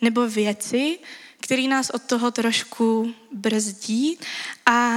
nebo 0.00 0.28
věci, 0.28 0.98
které 1.40 1.62
nás 1.62 1.90
od 1.90 2.02
toho 2.02 2.30
trošku 2.30 3.14
brzdí. 3.32 4.18
A 4.66 4.90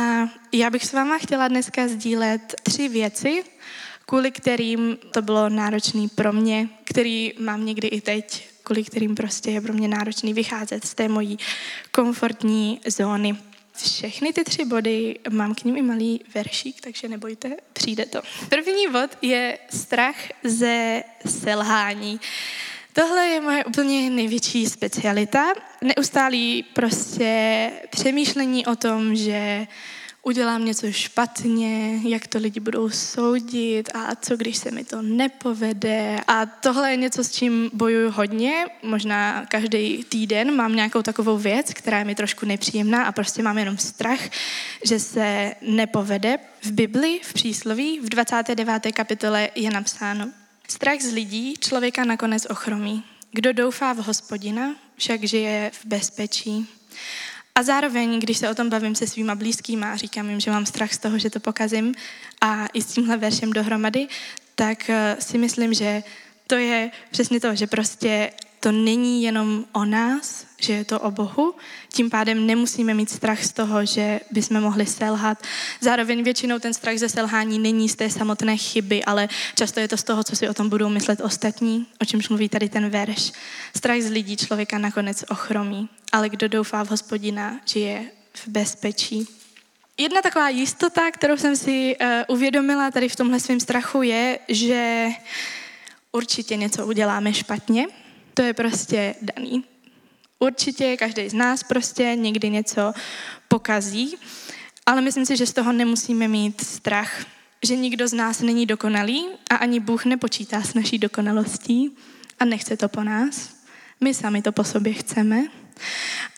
já 0.51 0.69
bych 0.69 0.86
s 0.86 0.93
váma 0.93 1.17
chtěla 1.17 1.48
dneska 1.48 1.88
sdílet 1.88 2.55
tři 2.63 2.89
věci, 2.89 3.43
kvůli 4.05 4.31
kterým 4.31 4.98
to 5.13 5.21
bylo 5.21 5.50
náročné 5.50 6.07
pro 6.15 6.33
mě, 6.33 6.69
který 6.83 7.33
mám 7.39 7.65
někdy 7.65 7.88
i 7.88 8.01
teď 8.01 8.51
kvůli 8.63 8.83
kterým 8.83 9.15
prostě 9.15 9.51
je 9.51 9.62
pro 9.62 9.74
mě 9.74 9.88
náročný 9.88 10.33
vycházet 10.33 10.86
z 10.86 10.93
té 10.93 11.07
mojí 11.07 11.39
komfortní 11.91 12.81
zóny. 12.88 13.38
Všechny 13.74 14.33
ty 14.33 14.43
tři 14.43 14.65
body, 14.65 15.19
mám 15.29 15.55
k 15.55 15.63
ním 15.63 15.77
i 15.77 15.81
malý 15.81 16.21
veršík, 16.33 16.81
takže 16.81 17.07
nebojte, 17.07 17.51
přijde 17.74 18.05
to. 18.05 18.21
První 18.50 18.88
bod 18.91 19.17
je 19.21 19.57
strach 19.69 20.15
ze 20.43 21.03
selhání. 21.25 22.19
Tohle 22.93 23.27
je 23.27 23.41
moje 23.41 23.65
úplně 23.65 24.10
největší 24.10 24.65
specialita. 24.65 25.53
Neustálý 25.81 26.63
prostě 26.63 27.71
přemýšlení 27.89 28.65
o 28.65 28.75
tom, 28.75 29.15
že 29.15 29.67
udělám 30.24 30.65
něco 30.65 30.91
špatně, 30.91 32.00
jak 32.10 32.27
to 32.27 32.38
lidi 32.38 32.60
budou 32.60 32.89
soudit 32.89 33.89
a 33.93 34.15
co 34.15 34.38
když 34.38 34.57
se 34.57 34.71
mi 34.71 34.83
to 34.83 35.01
nepovede. 35.01 36.19
A 36.27 36.45
tohle 36.45 36.91
je 36.91 36.98
něco, 36.98 37.24
s 37.24 37.31
čím 37.31 37.69
bojuju 37.74 38.12
hodně, 38.12 38.65
možná 38.83 39.45
každý 39.45 40.03
týden 40.03 40.55
mám 40.55 40.75
nějakou 40.75 41.01
takovou 41.01 41.38
věc, 41.38 41.74
která 41.74 42.00
je 42.00 42.05
mi 42.05 42.15
trošku 42.15 42.45
nepříjemná 42.45 43.03
a 43.03 43.12
prostě 43.12 43.43
mám 43.43 43.57
jenom 43.57 43.77
strach, 43.77 44.19
že 44.86 45.00
se 45.00 45.55
nepovede. 45.62 46.38
V 46.62 46.71
Bibli, 46.71 47.19
v 47.24 47.33
přísloví, 47.33 48.00
v 48.00 48.10
29. 48.10 48.91
kapitole 48.91 49.50
je 49.55 49.71
napsáno, 49.71 50.31
strach 50.71 51.01
z 51.01 51.13
lidí 51.13 51.53
člověka 51.59 52.05
nakonec 52.05 52.47
ochromí. 52.49 53.03
Kdo 53.31 53.53
doufá 53.53 53.93
v 53.93 53.97
hospodina, 53.97 54.75
však 54.95 55.23
žije 55.23 55.71
v 55.73 55.85
bezpečí. 55.85 56.67
A 57.55 57.63
zároveň, 57.63 58.19
když 58.19 58.37
se 58.37 58.49
o 58.49 58.55
tom 58.55 58.69
bavím 58.69 58.95
se 58.95 59.07
svýma 59.07 59.35
blízkýma 59.35 59.91
a 59.91 59.95
říkám 59.95 60.29
jim, 60.29 60.39
že 60.39 60.51
mám 60.51 60.65
strach 60.65 60.93
z 60.93 60.97
toho, 60.97 61.19
že 61.19 61.29
to 61.29 61.39
pokazím 61.39 61.95
a 62.41 62.67
i 62.67 62.81
s 62.81 62.85
tímhle 62.85 63.17
veršem 63.17 63.53
dohromady, 63.53 64.07
tak 64.55 64.89
eh, 64.89 65.15
si 65.19 65.37
myslím, 65.37 65.73
že 65.73 66.03
to 66.47 66.55
je 66.55 66.91
přesně 67.11 67.39
to, 67.39 67.55
že 67.55 67.67
prostě 67.67 68.31
to 68.63 68.71
není 68.71 69.23
jenom 69.23 69.65
o 69.71 69.85
nás, 69.85 70.45
že 70.57 70.73
je 70.73 70.85
to 70.85 70.99
o 70.99 71.11
Bohu, 71.11 71.55
tím 71.93 72.09
pádem 72.09 72.47
nemusíme 72.47 72.93
mít 72.93 73.09
strach 73.09 73.43
z 73.43 73.51
toho, 73.51 73.85
že 73.85 74.19
bychom 74.31 74.61
mohli 74.61 74.85
selhat. 74.85 75.43
Zároveň 75.79 76.23
většinou 76.23 76.59
ten 76.59 76.73
strach 76.73 76.97
ze 76.97 77.09
selhání 77.09 77.59
není 77.59 77.89
z 77.89 77.95
té 77.95 78.09
samotné 78.09 78.57
chyby, 78.57 79.03
ale 79.03 79.29
často 79.55 79.79
je 79.79 79.87
to 79.87 79.97
z 79.97 80.03
toho, 80.03 80.23
co 80.23 80.35
si 80.35 80.49
o 80.49 80.53
tom 80.53 80.69
budou 80.69 80.89
myslet 80.89 81.21
ostatní, 81.21 81.87
o 82.01 82.05
čemž 82.05 82.29
mluví 82.29 82.49
tady 82.49 82.69
ten 82.69 82.89
verš. 82.89 83.31
Strach 83.75 84.01
z 84.01 84.09
lidí 84.09 84.37
člověka 84.37 84.77
nakonec 84.77 85.23
ochromí, 85.29 85.89
ale 86.11 86.29
kdo 86.29 86.47
doufá 86.47 86.85
v 86.85 86.89
hospodina, 86.89 87.59
žije 87.65 88.05
v 88.33 88.47
bezpečí. 88.47 89.27
Jedna 89.97 90.21
taková 90.21 90.49
jistota, 90.49 91.11
kterou 91.11 91.37
jsem 91.37 91.55
si 91.55 91.95
uh, 92.01 92.07
uvědomila 92.27 92.91
tady 92.91 93.09
v 93.09 93.15
tomhle 93.15 93.39
svém 93.39 93.59
strachu 93.59 94.01
je, 94.01 94.39
že 94.47 95.07
určitě 96.11 96.55
něco 96.55 96.87
uděláme 96.87 97.33
špatně, 97.33 97.87
to 98.33 98.41
je 98.41 98.53
prostě 98.53 99.15
daný. 99.21 99.63
Určitě 100.39 100.97
každý 100.97 101.29
z 101.29 101.33
nás 101.33 101.63
prostě 101.63 102.15
někdy 102.15 102.50
něco 102.50 102.93
pokazí, 103.47 104.15
ale 104.85 105.01
myslím 105.01 105.25
si, 105.25 105.38
že 105.38 105.45
z 105.45 105.53
toho 105.53 105.71
nemusíme 105.71 106.27
mít 106.27 106.61
strach, 106.61 107.25
že 107.63 107.75
nikdo 107.75 108.07
z 108.07 108.13
nás 108.13 108.41
není 108.41 108.65
dokonalý 108.65 109.25
a 109.50 109.55
ani 109.55 109.79
Bůh 109.79 110.05
nepočítá 110.05 110.61
s 110.61 110.73
naší 110.73 110.97
dokonalostí 110.97 111.97
a 112.39 112.45
nechce 112.45 112.77
to 112.77 112.89
po 112.89 113.03
nás. 113.03 113.55
My 114.01 114.13
sami 114.13 114.41
to 114.41 114.51
po 114.51 114.63
sobě 114.63 114.93
chceme. 114.93 115.43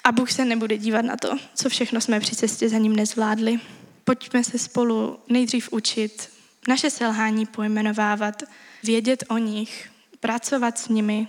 A 0.03 0.11
Bůh 0.11 0.31
se 0.31 0.45
nebude 0.45 0.77
dívat 0.77 1.01
na 1.01 1.17
to, 1.17 1.37
co 1.55 1.69
všechno 1.69 2.01
jsme 2.01 2.19
při 2.19 2.35
cestě 2.35 2.69
za 2.69 2.77
ním 2.77 2.95
nezvládli. 2.95 3.59
Pojďme 4.03 4.43
se 4.43 4.59
spolu 4.59 5.19
nejdřív 5.29 5.69
učit 5.71 6.29
naše 6.67 6.89
selhání 6.89 7.45
pojmenovávat, 7.45 8.43
vědět 8.83 9.23
o 9.29 9.37
nich, 9.37 9.89
pracovat 10.19 10.79
s 10.79 10.87
nimi, 10.87 11.27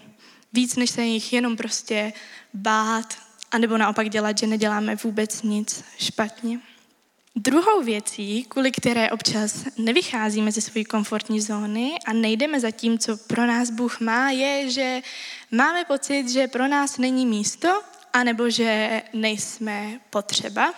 Víc, 0.55 0.77
než 0.77 0.91
se 0.91 1.03
jich 1.03 1.33
jenom 1.33 1.57
prostě 1.57 2.13
bát, 2.55 3.15
anebo 3.51 3.79
naopak 3.79 4.09
dělat, 4.09 4.39
že 4.39 4.47
neděláme 4.47 4.97
vůbec 4.97 5.43
nic 5.43 5.85
špatně. 5.99 6.61
Druhou 7.37 7.83
věcí, 7.83 8.47
kvůli 8.49 8.73
které 8.73 9.11
občas 9.11 9.65
nevycházíme 9.79 10.53
ze 10.53 10.61
své 10.61 10.85
komfortní 10.85 11.41
zóny 11.41 11.93
a 12.07 12.13
nejdeme 12.13 12.61
za 12.61 12.71
tím, 12.71 12.99
co 12.99 13.17
pro 13.17 13.47
nás 13.47 13.71
Bůh 13.71 14.01
má, 14.01 14.31
je, 14.31 14.71
že 14.71 15.01
máme 15.51 15.85
pocit, 15.85 16.29
že 16.29 16.49
pro 16.49 16.69
nás 16.69 16.99
není 16.99 17.27
místo, 17.27 17.83
anebo 18.13 18.51
že 18.51 19.03
nejsme 19.13 20.01
potřeba. 20.11 20.75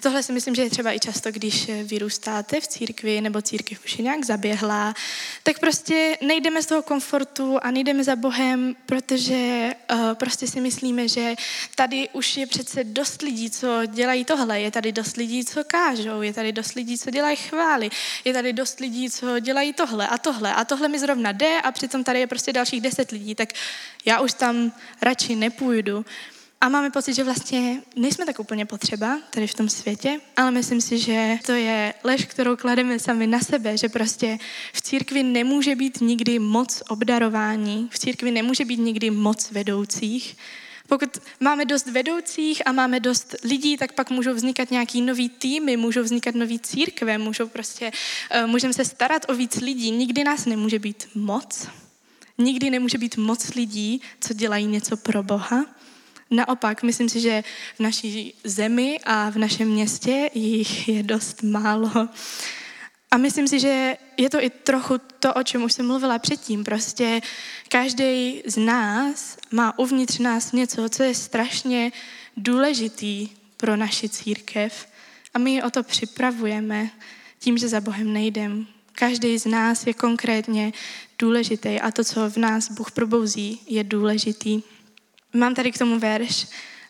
Tohle 0.00 0.22
si 0.22 0.32
myslím, 0.32 0.54
že 0.54 0.62
je 0.62 0.70
třeba 0.70 0.92
i 0.92 1.00
často, 1.00 1.32
když 1.32 1.70
vyrůstáte 1.82 2.60
v 2.60 2.68
církvi 2.68 3.20
nebo 3.20 3.42
církev 3.42 3.84
už 3.84 3.98
je 3.98 4.02
nějak 4.02 4.24
zaběhlá, 4.24 4.94
tak 5.42 5.58
prostě 5.58 6.18
nejdeme 6.20 6.62
z 6.62 6.66
toho 6.66 6.82
komfortu 6.82 7.58
a 7.62 7.70
nejdeme 7.70 8.04
za 8.04 8.16
Bohem, 8.16 8.76
protože 8.86 9.70
uh, 9.92 10.14
prostě 10.14 10.46
si 10.46 10.60
myslíme, 10.60 11.08
že 11.08 11.34
tady 11.74 12.08
už 12.12 12.36
je 12.36 12.46
přece 12.46 12.84
dost 12.84 13.22
lidí, 13.22 13.50
co 13.50 13.86
dělají 13.86 14.24
tohle, 14.24 14.60
je 14.60 14.70
tady 14.70 14.92
dost 14.92 15.16
lidí, 15.16 15.44
co 15.44 15.64
kážou, 15.64 16.22
je 16.22 16.32
tady 16.32 16.52
dost 16.52 16.74
lidí, 16.74 16.98
co 16.98 17.10
dělají 17.10 17.36
chvály, 17.36 17.90
je 18.24 18.32
tady 18.32 18.52
dost 18.52 18.80
lidí, 18.80 19.10
co 19.10 19.38
dělají 19.38 19.72
tohle 19.72 20.08
a 20.08 20.18
tohle 20.18 20.54
a 20.54 20.64
tohle 20.64 20.88
mi 20.88 20.98
zrovna 20.98 21.32
jde 21.32 21.60
a 21.60 21.72
přitom 21.72 22.04
tady 22.04 22.20
je 22.20 22.26
prostě 22.26 22.52
dalších 22.52 22.80
deset 22.80 23.10
lidí, 23.10 23.34
tak 23.34 23.48
já 24.04 24.20
už 24.20 24.32
tam 24.32 24.72
radši 25.02 25.36
nepůjdu. 25.36 26.04
A 26.66 26.68
máme 26.68 26.90
pocit, 26.90 27.14
že 27.14 27.24
vlastně 27.24 27.82
nejsme 27.96 28.26
tak 28.26 28.38
úplně 28.38 28.66
potřeba 28.66 29.18
tady 29.30 29.46
v 29.46 29.54
tom 29.54 29.68
světě, 29.68 30.20
ale 30.36 30.50
myslím 30.50 30.80
si, 30.80 30.98
že 30.98 31.38
to 31.46 31.52
je 31.52 31.94
lež, 32.04 32.24
kterou 32.24 32.56
klademe 32.56 32.98
sami 32.98 33.26
na 33.26 33.40
sebe, 33.40 33.76
že 33.76 33.88
prostě 33.88 34.38
v 34.72 34.82
církvi 34.82 35.22
nemůže 35.22 35.76
být 35.76 36.00
nikdy 36.00 36.38
moc 36.38 36.82
obdarování, 36.88 37.88
v 37.92 37.98
církvi 37.98 38.30
nemůže 38.30 38.64
být 38.64 38.80
nikdy 38.80 39.10
moc 39.10 39.50
vedoucích. 39.50 40.36
Pokud 40.88 41.18
máme 41.40 41.64
dost 41.64 41.86
vedoucích 41.86 42.62
a 42.66 42.72
máme 42.72 43.00
dost 43.00 43.34
lidí, 43.44 43.76
tak 43.76 43.92
pak 43.92 44.10
můžou 44.10 44.34
vznikat 44.34 44.70
nějaký 44.70 45.02
nový 45.02 45.28
týmy, 45.28 45.76
můžou 45.76 46.02
vznikat 46.02 46.34
nový 46.34 46.58
církve, 46.58 47.18
můžou 47.18 47.48
prostě, 47.48 47.92
uh, 48.40 48.50
můžeme 48.50 48.72
se 48.72 48.84
starat 48.84 49.22
o 49.28 49.34
víc 49.34 49.56
lidí. 49.56 49.90
Nikdy 49.90 50.24
nás 50.24 50.46
nemůže 50.46 50.78
být 50.78 51.08
moc. 51.14 51.68
Nikdy 52.38 52.70
nemůže 52.70 52.98
být 52.98 53.16
moc 53.16 53.54
lidí, 53.54 54.00
co 54.20 54.34
dělají 54.34 54.66
něco 54.66 54.96
pro 54.96 55.22
Boha. 55.22 55.66
Naopak, 56.30 56.82
myslím 56.82 57.08
si, 57.08 57.20
že 57.20 57.44
v 57.76 57.80
naší 57.80 58.34
zemi 58.44 58.98
a 59.04 59.30
v 59.30 59.38
našem 59.38 59.68
městě 59.68 60.30
jich 60.34 60.88
je 60.88 61.02
dost 61.02 61.42
málo. 61.42 62.08
A 63.10 63.16
myslím 63.16 63.48
si, 63.48 63.60
že 63.60 63.96
je 64.16 64.30
to 64.30 64.42
i 64.42 64.50
trochu 64.50 64.98
to, 65.20 65.34
o 65.34 65.42
čem 65.42 65.62
už 65.62 65.72
jsem 65.72 65.86
mluvila 65.86 66.18
předtím. 66.18 66.64
Prostě 66.64 67.20
každý 67.68 68.42
z 68.46 68.56
nás 68.56 69.36
má 69.50 69.78
uvnitř 69.78 70.18
nás 70.18 70.52
něco, 70.52 70.88
co 70.88 71.02
je 71.02 71.14
strašně 71.14 71.92
důležitý 72.36 73.28
pro 73.56 73.76
naši 73.76 74.08
církev. 74.08 74.88
A 75.34 75.38
my 75.38 75.62
o 75.62 75.70
to 75.70 75.82
připravujeme 75.82 76.90
tím, 77.38 77.58
že 77.58 77.68
za 77.68 77.80
Bohem 77.80 78.12
nejdem 78.12 78.66
Každý 78.98 79.38
z 79.38 79.46
nás 79.46 79.86
je 79.86 79.94
konkrétně 79.94 80.72
důležitý 81.18 81.80
a 81.80 81.90
to, 81.90 82.04
co 82.04 82.30
v 82.30 82.36
nás 82.36 82.70
Bůh 82.70 82.90
probouzí, 82.90 83.60
je 83.66 83.84
důležitý. 83.84 84.62
Mám 85.34 85.54
tady 85.54 85.72
k 85.72 85.78
tomu 85.78 85.98
verš. 85.98 86.46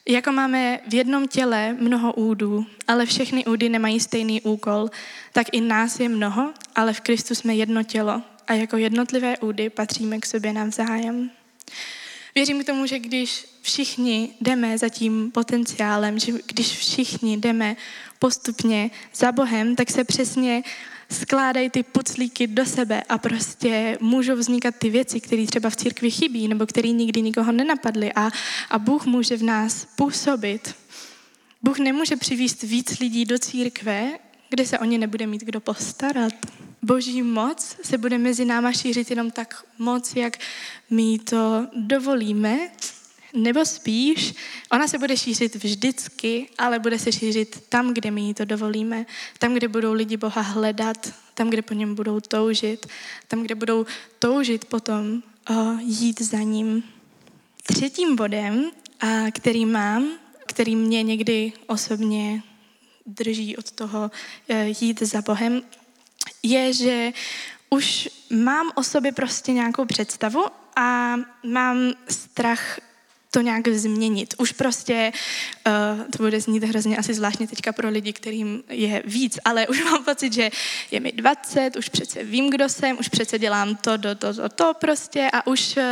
Jako 0.08 0.32
máme 0.32 0.80
v 0.88 0.94
jednom 0.94 1.28
těle 1.28 1.72
mnoho 1.72 2.12
údů, 2.12 2.66
ale 2.88 3.06
všechny 3.06 3.44
údy 3.44 3.68
nemají 3.68 4.00
stejný 4.00 4.40
úkol, 4.40 4.90
tak 5.32 5.46
i 5.52 5.60
nás 5.60 6.00
je 6.00 6.08
mnoho, 6.08 6.52
ale 6.74 6.92
v 6.92 7.00
Kristu 7.00 7.34
jsme 7.34 7.54
jedno 7.54 7.82
tělo 7.82 8.22
a 8.46 8.52
jako 8.52 8.76
jednotlivé 8.76 9.38
údy 9.38 9.70
patříme 9.70 10.18
k 10.18 10.26
sobě 10.26 10.52
navzájem. 10.52 11.30
Věřím 12.34 12.62
k 12.62 12.66
tomu, 12.66 12.86
že 12.86 12.98
když 12.98 13.46
všichni 13.62 14.34
jdeme 14.40 14.78
za 14.78 14.88
tím 14.88 15.30
potenciálem, 15.30 16.18
že 16.18 16.32
když 16.46 16.78
všichni 16.78 17.36
jdeme 17.36 17.76
postupně 18.18 18.90
za 19.14 19.32
Bohem, 19.32 19.76
tak 19.76 19.90
se 19.90 20.04
přesně 20.04 20.62
skládají 21.10 21.70
ty 21.70 21.82
puclíky 21.82 22.46
do 22.46 22.66
sebe 22.66 23.02
a 23.02 23.18
prostě 23.18 23.98
můžou 24.00 24.36
vznikat 24.36 24.74
ty 24.78 24.90
věci, 24.90 25.20
které 25.20 25.46
třeba 25.46 25.70
v 25.70 25.76
církvi 25.76 26.10
chybí 26.10 26.48
nebo 26.48 26.66
které 26.66 26.88
nikdy 26.88 27.22
nikoho 27.22 27.52
nenapadly 27.52 28.12
a, 28.12 28.30
a 28.70 28.78
Bůh 28.78 29.06
může 29.06 29.36
v 29.36 29.42
nás 29.42 29.86
působit. 29.96 30.74
Bůh 31.62 31.78
nemůže 31.78 32.16
přivést 32.16 32.62
víc 32.62 32.98
lidí 32.98 33.24
do 33.24 33.38
církve, 33.38 34.18
kde 34.50 34.66
se 34.66 34.78
o 34.78 34.84
ně 34.84 34.98
nebude 34.98 35.26
mít 35.26 35.42
kdo 35.42 35.60
postarat. 35.60 36.34
Boží 36.82 37.22
moc 37.22 37.76
se 37.82 37.98
bude 37.98 38.18
mezi 38.18 38.44
náma 38.44 38.72
šířit 38.72 39.10
jenom 39.10 39.30
tak 39.30 39.64
moc, 39.78 40.16
jak 40.16 40.38
my 40.90 41.18
to 41.18 41.66
dovolíme, 41.76 42.58
nebo 43.36 43.64
spíš, 43.64 44.34
ona 44.72 44.88
se 44.88 44.98
bude 44.98 45.16
šířit 45.16 45.54
vždycky, 45.54 46.48
ale 46.58 46.78
bude 46.78 46.98
se 46.98 47.12
šířit 47.12 47.64
tam, 47.68 47.94
kde 47.94 48.10
my 48.10 48.20
jí 48.20 48.34
to 48.34 48.44
dovolíme, 48.44 49.06
tam, 49.38 49.54
kde 49.54 49.68
budou 49.68 49.92
lidi 49.92 50.16
Boha 50.16 50.40
hledat, 50.40 51.12
tam, 51.34 51.50
kde 51.50 51.62
po 51.62 51.74
něm 51.74 51.94
budou 51.94 52.20
toužit, 52.20 52.86
tam, 53.28 53.42
kde 53.42 53.54
budou 53.54 53.86
toužit 54.18 54.64
potom 54.64 55.22
o, 55.50 55.78
jít 55.78 56.20
za 56.20 56.38
ním. 56.38 56.82
Třetím 57.62 58.16
bodem, 58.16 58.70
a, 59.00 59.30
který 59.30 59.66
mám, 59.66 60.08
který 60.46 60.76
mě 60.76 61.02
někdy 61.02 61.52
osobně 61.66 62.42
drží 63.06 63.56
od 63.56 63.70
toho 63.70 64.10
e, 64.48 64.68
jít 64.80 65.02
za 65.02 65.22
Bohem, 65.22 65.62
je, 66.42 66.72
že 66.72 67.12
už 67.70 68.08
mám 68.30 68.70
o 68.74 68.82
sobě 68.82 69.12
prostě 69.12 69.52
nějakou 69.52 69.84
představu 69.84 70.44
a 70.76 71.16
mám 71.42 71.92
strach 72.08 72.78
to 73.36 73.40
nějak 73.40 73.68
změnit. 73.68 74.34
Už 74.38 74.52
prostě, 74.52 75.12
uh, 75.66 76.10
to 76.10 76.18
bude 76.18 76.40
znít 76.40 76.64
hrozně 76.64 76.96
asi 76.96 77.14
zvláštně 77.14 77.48
teďka 77.48 77.72
pro 77.72 77.88
lidi, 77.88 78.12
kterým 78.12 78.62
je 78.68 79.02
víc, 79.04 79.38
ale 79.44 79.66
už 79.66 79.84
mám 79.84 80.04
pocit, 80.04 80.32
že 80.32 80.50
je 80.90 81.00
mi 81.00 81.12
20, 81.12 81.76
už 81.76 81.88
přece 81.88 82.24
vím, 82.24 82.50
kdo 82.50 82.68
jsem, 82.68 82.96
už 82.98 83.08
přece 83.08 83.38
dělám 83.38 83.76
to, 83.76 83.98
to, 83.98 84.14
to, 84.14 84.34
to, 84.34 84.48
to 84.48 84.74
prostě 84.80 85.28
a 85.32 85.46
už 85.46 85.76
uh, 85.76 85.82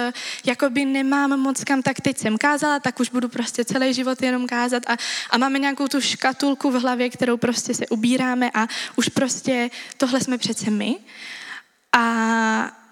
jakoby 0.46 0.84
nemám 0.84 1.40
moc 1.40 1.64
kam, 1.64 1.82
tak 1.82 2.00
teď 2.00 2.18
jsem 2.18 2.38
kázala, 2.38 2.80
tak 2.80 3.00
už 3.00 3.10
budu 3.10 3.28
prostě 3.28 3.64
celý 3.64 3.94
život 3.94 4.22
jenom 4.22 4.46
kázat 4.46 4.82
a, 4.86 4.96
a 5.30 5.38
máme 5.38 5.58
nějakou 5.58 5.88
tu 5.88 6.00
škatulku 6.00 6.70
v 6.70 6.80
hlavě, 6.80 7.10
kterou 7.10 7.36
prostě 7.36 7.74
se 7.74 7.86
ubíráme 7.86 8.50
a 8.54 8.68
už 8.96 9.08
prostě 9.08 9.70
tohle 9.96 10.20
jsme 10.20 10.38
přece 10.38 10.70
my. 10.70 10.96
A 11.92 12.83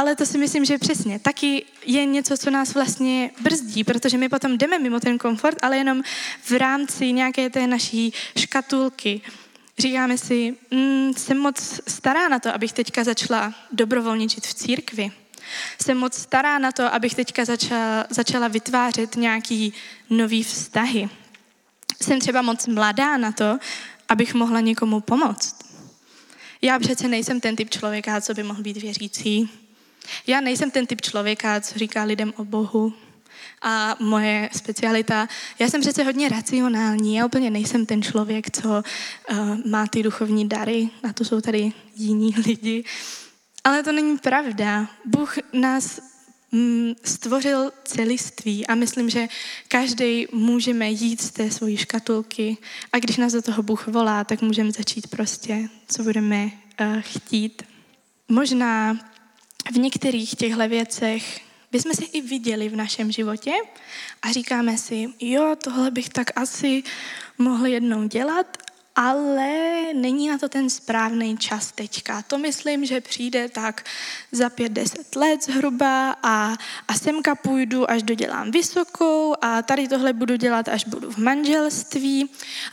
ale 0.00 0.16
to 0.16 0.26
si 0.26 0.38
myslím, 0.38 0.64
že 0.64 0.78
přesně 0.78 1.18
taky 1.18 1.64
je 1.86 2.04
něco, 2.04 2.36
co 2.36 2.50
nás 2.50 2.74
vlastně 2.74 3.30
brzdí, 3.40 3.84
protože 3.84 4.18
my 4.18 4.28
potom 4.28 4.58
jdeme 4.58 4.78
mimo 4.78 5.00
ten 5.00 5.18
komfort, 5.18 5.58
ale 5.62 5.76
jenom 5.76 6.02
v 6.42 6.50
rámci 6.50 7.12
nějaké 7.12 7.50
té 7.50 7.66
naší 7.66 8.12
škatulky. 8.38 9.20
Říkáme 9.78 10.18
si, 10.18 10.56
mm, 10.70 11.12
jsem 11.16 11.38
moc 11.38 11.80
stará 11.88 12.28
na 12.28 12.38
to, 12.38 12.54
abych 12.54 12.72
teďka 12.72 13.04
začala 13.04 13.54
dobrovolničit 13.72 14.46
v 14.46 14.54
církvi. 14.54 15.12
Jsem 15.82 15.98
moc 15.98 16.14
stará 16.14 16.58
na 16.58 16.72
to, 16.72 16.94
abych 16.94 17.14
teďka 17.14 17.44
začala, 17.44 18.06
začala 18.10 18.48
vytvářet 18.48 19.16
nějaký 19.16 19.72
nový 20.10 20.42
vztahy. 20.42 21.08
Jsem 22.02 22.20
třeba 22.20 22.42
moc 22.42 22.66
mladá 22.66 23.16
na 23.16 23.32
to, 23.32 23.58
abych 24.08 24.34
mohla 24.34 24.60
někomu 24.60 25.00
pomoct. 25.00 25.56
Já 26.62 26.78
přece 26.78 27.08
nejsem 27.08 27.40
ten 27.40 27.56
typ 27.56 27.70
člověka, 27.70 28.20
co 28.20 28.34
by 28.34 28.42
mohl 28.42 28.62
být 28.62 28.76
věřící. 28.76 29.50
Já 30.26 30.40
nejsem 30.40 30.70
ten 30.70 30.86
typ 30.86 31.00
člověka, 31.00 31.60
co 31.60 31.78
říká 31.78 32.02
lidem 32.02 32.32
o 32.36 32.44
Bohu. 32.44 32.94
A 33.62 33.96
moje 34.00 34.48
specialita, 34.52 35.28
já 35.58 35.68
jsem 35.68 35.80
přece 35.80 36.04
hodně 36.04 36.28
racionální, 36.28 37.16
já 37.16 37.26
úplně 37.26 37.50
nejsem 37.50 37.86
ten 37.86 38.02
člověk, 38.02 38.50
co 38.50 38.68
uh, 38.68 39.66
má 39.66 39.86
ty 39.86 40.02
duchovní 40.02 40.48
dary, 40.48 40.88
na 41.02 41.12
to 41.12 41.24
jsou 41.24 41.40
tady 41.40 41.72
jiní 41.96 42.34
lidi. 42.46 42.84
Ale 43.64 43.82
to 43.82 43.92
není 43.92 44.18
pravda. 44.18 44.88
Bůh 45.04 45.34
nás 45.52 46.00
mm, 46.52 46.92
stvořil 47.04 47.72
celiství 47.84 48.66
a 48.66 48.74
myslím, 48.74 49.10
že 49.10 49.28
každý 49.68 50.26
můžeme 50.32 50.90
jít 50.90 51.20
z 51.20 51.30
té 51.30 51.50
svojí 51.50 51.76
škatulky 51.76 52.56
a 52.92 52.98
když 52.98 53.16
nás 53.16 53.32
do 53.32 53.42
toho 53.42 53.62
Bůh 53.62 53.86
volá, 53.86 54.24
tak 54.24 54.42
můžeme 54.42 54.72
začít 54.72 55.06
prostě, 55.06 55.68
co 55.88 56.02
budeme 56.02 56.44
uh, 56.44 56.50
chtít. 57.00 57.62
Možná 58.28 58.98
v 59.72 59.76
některých 59.78 60.36
těchto 60.36 60.68
věcech 60.68 61.40
bychom 61.72 61.92
se 61.94 62.04
i 62.04 62.20
viděli 62.20 62.68
v 62.68 62.76
našem 62.76 63.12
životě 63.12 63.52
a 64.22 64.32
říkáme 64.32 64.78
si, 64.78 65.08
jo, 65.20 65.56
tohle 65.64 65.90
bych 65.90 66.08
tak 66.08 66.30
asi 66.36 66.82
mohl 67.38 67.66
jednou 67.66 68.08
dělat 68.08 68.56
ale 69.00 69.48
není 69.94 70.28
na 70.28 70.38
to 70.38 70.48
ten 70.48 70.70
správný 70.70 71.38
čas 71.38 71.72
teďka. 71.72 72.22
To 72.22 72.38
myslím, 72.38 72.84
že 72.84 73.00
přijde 73.00 73.48
tak 73.48 73.84
za 74.32 74.50
pět, 74.50 74.72
deset 74.72 75.16
let 75.16 75.44
zhruba 75.44 76.16
a, 76.22 76.54
a 76.88 76.94
semka 76.94 77.34
půjdu, 77.34 77.90
až 77.90 78.02
dodělám 78.02 78.50
vysokou 78.50 79.34
a 79.40 79.62
tady 79.62 79.88
tohle 79.88 80.12
budu 80.12 80.36
dělat, 80.36 80.68
až 80.68 80.84
budu 80.84 81.10
v 81.10 81.16
manželství. 81.16 82.30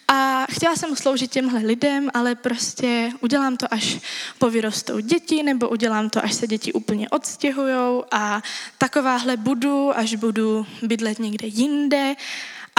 A 0.07 0.45
chtěla 0.51 0.75
jsem 0.75 0.95
sloužit 0.95 1.31
těmhle 1.31 1.59
lidem, 1.59 2.09
ale 2.13 2.35
prostě 2.35 3.11
udělám 3.21 3.57
to, 3.57 3.73
až 3.73 3.97
povyrostou 4.39 4.99
děti, 4.99 5.43
nebo 5.43 5.69
udělám 5.69 6.09
to, 6.09 6.23
až 6.23 6.33
se 6.33 6.47
děti 6.47 6.73
úplně 6.73 7.09
odstěhujou 7.09 8.03
a 8.11 8.41
takováhle 8.77 9.37
budu, 9.37 9.97
až 9.97 10.15
budu 10.15 10.65
bydlet 10.81 11.19
někde 11.19 11.47
jinde. 11.47 12.15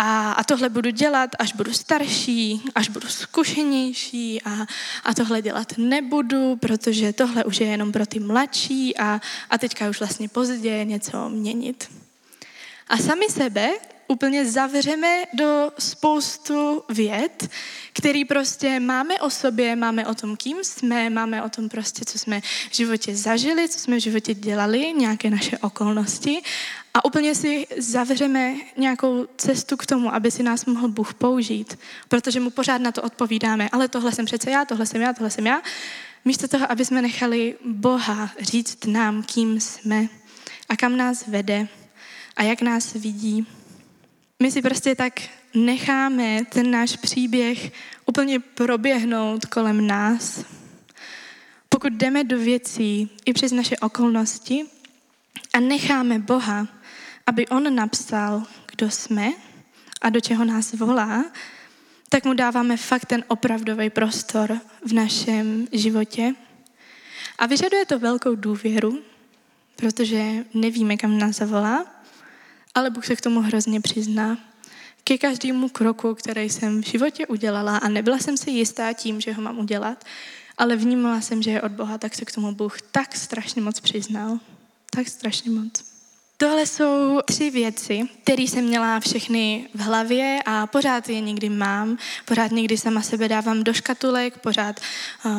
A, 0.01 0.33
a 0.33 0.45
tohle 0.45 0.69
budu 0.69 0.91
dělat, 0.91 1.31
až 1.39 1.53
budu 1.53 1.73
starší, 1.73 2.63
až 2.75 2.89
budu 2.89 3.09
zkušenější 3.09 4.43
a, 4.43 4.67
a 5.05 5.15
tohle 5.15 5.43
dělat 5.43 5.73
nebudu, 5.77 6.57
protože 6.57 7.13
tohle 7.13 7.45
už 7.45 7.61
je 7.61 7.67
jenom 7.67 7.93
pro 7.93 8.07
ty 8.07 8.21
mladší 8.21 8.97
a, 8.97 9.21
a 9.51 9.59
teďka 9.59 9.89
už 9.89 9.99
vlastně 9.99 10.29
pozdě 10.29 10.85
něco 10.85 11.29
měnit. 11.29 11.89
A 12.89 12.97
sami 12.97 13.27
sebe 13.31 13.71
úplně 14.09 14.51
zavřeme 14.51 15.25
do 15.35 15.73
spoustu 15.79 16.83
věd, 16.89 17.49
který 17.93 18.25
prostě 18.25 18.81
máme 18.81 19.19
o 19.19 19.31
sobě, 19.31 19.77
máme 19.77 20.07
o 20.07 20.15
tom, 20.15 20.37
kým 20.37 20.65
jsme, 20.65 21.11
máme 21.11 21.43
o 21.43 21.49
tom 21.49 21.69
prostě, 21.69 22.05
co 22.05 22.19
jsme 22.19 22.41
v 22.71 22.77
životě 22.77 23.17
zažili, 23.17 23.69
co 23.69 23.79
jsme 23.79 23.97
v 23.97 24.01
životě 24.03 24.35
dělali, 24.35 24.93
nějaké 24.93 25.31
naše 25.31 25.59
okolnosti 25.59 26.43
a 26.99 27.05
úplně 27.05 27.35
si 27.35 27.67
zavřeme 27.79 28.55
nějakou 28.77 29.27
cestu 29.37 29.77
k 29.77 29.87
tomu, 29.87 30.15
aby 30.15 30.31
si 30.31 30.43
nás 30.43 30.65
mohl 30.65 30.89
Bůh 30.89 31.15
použít, 31.15 31.79
protože 32.09 32.41
mu 32.41 32.51
pořád 32.51 32.79
na 32.79 32.93
to 32.93 33.03
odpovídáme, 33.03 33.69
ale 33.73 33.89
tohle 33.89 34.13
jsem 34.13 34.25
přece 34.25 34.51
já, 34.51 34.65
tohle 34.65 34.87
jsem 34.87 35.01
já, 35.01 35.13
tohle 35.13 35.31
jsem 35.31 35.47
já, 35.47 35.63
místo 36.25 36.49
toho, 36.49 36.73
aby 36.73 36.85
jsme 36.85 37.03
nechali 37.03 37.55
Boha 37.65 38.31
říct 38.41 38.85
nám, 38.85 39.23
kým 39.23 39.61
jsme 39.61 40.09
a 40.69 40.77
kam 40.77 40.97
nás 40.97 41.27
vede 41.27 41.69
a 42.37 42.43
jak 42.43 42.63
nás 42.63 42.93
vidí. 42.93 43.47
My 44.43 44.51
si 44.51 44.63
prostě 44.63 44.95
tak 44.95 45.21
necháme 45.55 46.45
ten 46.45 46.71
náš 46.71 46.97
příběh 46.97 47.73
úplně 48.07 48.41
proběhnout 48.41 49.47
kolem 49.47 49.87
nás. 49.87 50.45
Pokud 51.69 51.93
jdeme 51.93 52.25
do 52.25 52.39
věcí 52.39 53.11
i 53.25 53.33
přes 53.33 53.53
naše 53.53 53.77
okolnosti 53.77 54.65
a 55.53 55.61
necháme 55.61 56.19
Boha, 56.19 56.78
aby 57.29 57.49
On 57.49 57.75
napsal, 57.75 58.43
kdo 58.73 58.91
jsme 58.91 59.33
a 60.01 60.11
do 60.11 60.21
čeho 60.21 60.45
nás 60.45 60.73
volá, 60.73 61.25
tak 62.09 62.25
mu 62.25 62.35
dáváme 62.35 62.77
fakt 62.77 63.05
ten 63.05 63.25
opravdový 63.29 63.91
prostor 63.91 64.61
v 64.87 64.93
našem 64.93 65.69
životě. 65.73 66.35
A 67.39 67.47
vyžaduje 67.47 67.87
to 67.87 67.99
velkou 67.99 68.35
důvěru, 68.35 68.99
protože 69.77 70.45
nevíme, 70.55 70.97
kam 70.97 71.19
nás 71.19 71.37
zavolá, 71.37 71.87
ale 72.75 72.91
Bůh 72.91 73.07
se 73.07 73.17
k 73.17 73.21
tomu 73.21 73.41
hrozně 73.41 73.81
přizná. 73.81 74.39
Ke 75.05 75.19
každému 75.19 75.69
kroku, 75.69 76.15
který 76.15 76.51
jsem 76.51 76.83
v 76.83 76.87
životě 76.87 77.27
udělala 77.27 77.77
a 77.77 77.89
nebyla 77.89 78.19
jsem 78.19 78.37
si 78.37 78.51
jistá 78.51 78.93
tím, 78.93 79.21
že 79.21 79.33
ho 79.33 79.43
mám 79.43 79.59
udělat, 79.59 80.05
ale 80.59 80.77
vnímala 80.77 81.21
jsem, 81.21 81.43
že 81.43 81.51
je 81.51 81.63
od 81.63 81.73
Boha, 81.73 81.99
tak 81.99 82.15
se 82.15 82.25
k 82.25 82.33
tomu 82.33 82.55
Bůh 82.55 82.83
tak 82.83 83.17
strašně 83.17 83.63
moc 83.63 83.81
přiznal. 83.81 84.39
Tak 84.91 85.09
strašně 85.09 85.51
moc. 85.51 85.88
Tohle 86.41 86.67
jsou 86.67 87.21
tři 87.25 87.51
věci, 87.51 88.09
které 88.23 88.43
jsem 88.43 88.65
měla 88.65 89.01
všechny 89.01 89.69
v 89.75 89.81
hlavě 89.81 90.39
a 90.47 90.67
pořád 90.67 91.09
je 91.09 91.21
někdy 91.21 91.49
mám. 91.49 91.99
Pořád 92.25 92.53
někdy 92.53 92.77
sama 92.77 93.03
sebe 93.03 93.29
dávám 93.29 93.65
do 93.65 93.73
škatulek, 93.73 94.39
pořád 94.39 94.81
uh, 95.25 95.33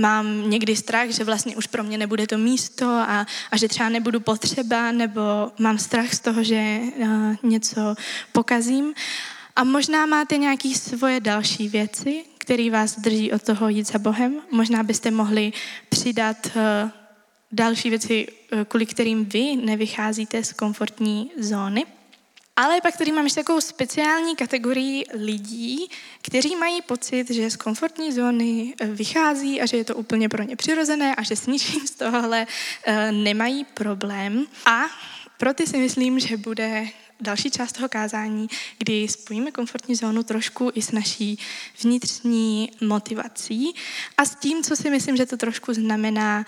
mám 0.00 0.50
někdy 0.50 0.76
strach, 0.76 1.08
že 1.08 1.24
vlastně 1.24 1.56
už 1.56 1.66
pro 1.66 1.82
mě 1.82 1.98
nebude 1.98 2.26
to 2.26 2.38
místo 2.38 2.86
a, 2.86 3.26
a 3.50 3.56
že 3.56 3.68
třeba 3.68 3.88
nebudu 3.88 4.20
potřeba, 4.20 4.92
nebo 4.92 5.20
mám 5.58 5.78
strach 5.78 6.14
z 6.14 6.20
toho, 6.20 6.44
že 6.44 6.78
uh, 6.96 7.34
něco 7.42 7.94
pokazím. 8.32 8.94
A 9.56 9.64
možná 9.64 10.06
máte 10.06 10.36
nějaké 10.36 10.68
svoje 10.74 11.20
další 11.20 11.68
věci, 11.68 12.24
které 12.38 12.70
vás 12.70 12.98
drží 13.00 13.32
od 13.32 13.42
toho 13.42 13.68
jít 13.68 13.86
za 13.86 13.98
Bohem. 13.98 14.40
Možná 14.50 14.82
byste 14.82 15.10
mohli 15.10 15.52
přidat 15.88 16.36
uh, 16.46 16.90
další 17.56 17.90
věci, 17.90 18.26
eh, 18.52 18.64
kvůli 18.64 18.86
kterým 18.86 19.24
vy 19.24 19.56
nevycházíte 19.56 20.44
z 20.44 20.52
komfortní 20.52 21.30
zóny. 21.38 21.84
Ale 22.56 22.80
pak 22.80 22.96
tady 22.96 23.12
mám 23.12 23.24
ještě 23.24 23.40
takovou 23.40 23.60
speciální 23.60 24.36
kategorii 24.36 25.04
lidí, 25.14 25.88
kteří 26.22 26.56
mají 26.56 26.82
pocit, 26.82 27.30
že 27.30 27.50
z 27.50 27.56
komfortní 27.56 28.12
zóny 28.12 28.74
eh, 28.80 28.86
vychází 28.86 29.60
a 29.60 29.66
že 29.66 29.76
je 29.76 29.84
to 29.84 29.96
úplně 29.96 30.28
pro 30.28 30.42
ně 30.42 30.56
přirozené 30.56 31.14
a 31.14 31.22
že 31.22 31.36
s 31.36 31.46
ničím 31.46 31.86
z 31.86 31.90
tohohle 31.90 32.46
eh, 32.86 33.12
nemají 33.12 33.64
problém. 33.64 34.46
A 34.66 34.80
pro 35.36 35.54
ty 35.54 35.66
si 35.66 35.78
myslím, 35.78 36.20
že 36.20 36.36
bude 36.36 36.86
další 37.20 37.50
část 37.50 37.72
toho 37.72 37.88
kázání, 37.88 38.48
kdy 38.78 39.08
spojíme 39.08 39.50
komfortní 39.50 39.94
zónu 39.94 40.22
trošku 40.22 40.70
i 40.74 40.82
s 40.82 40.92
naší 40.92 41.38
vnitřní 41.82 42.70
motivací 42.80 43.74
a 44.18 44.24
s 44.24 44.34
tím, 44.34 44.62
co 44.62 44.76
si 44.76 44.90
myslím, 44.90 45.16
že 45.16 45.26
to 45.26 45.36
trošku 45.36 45.74
znamená 45.74 46.44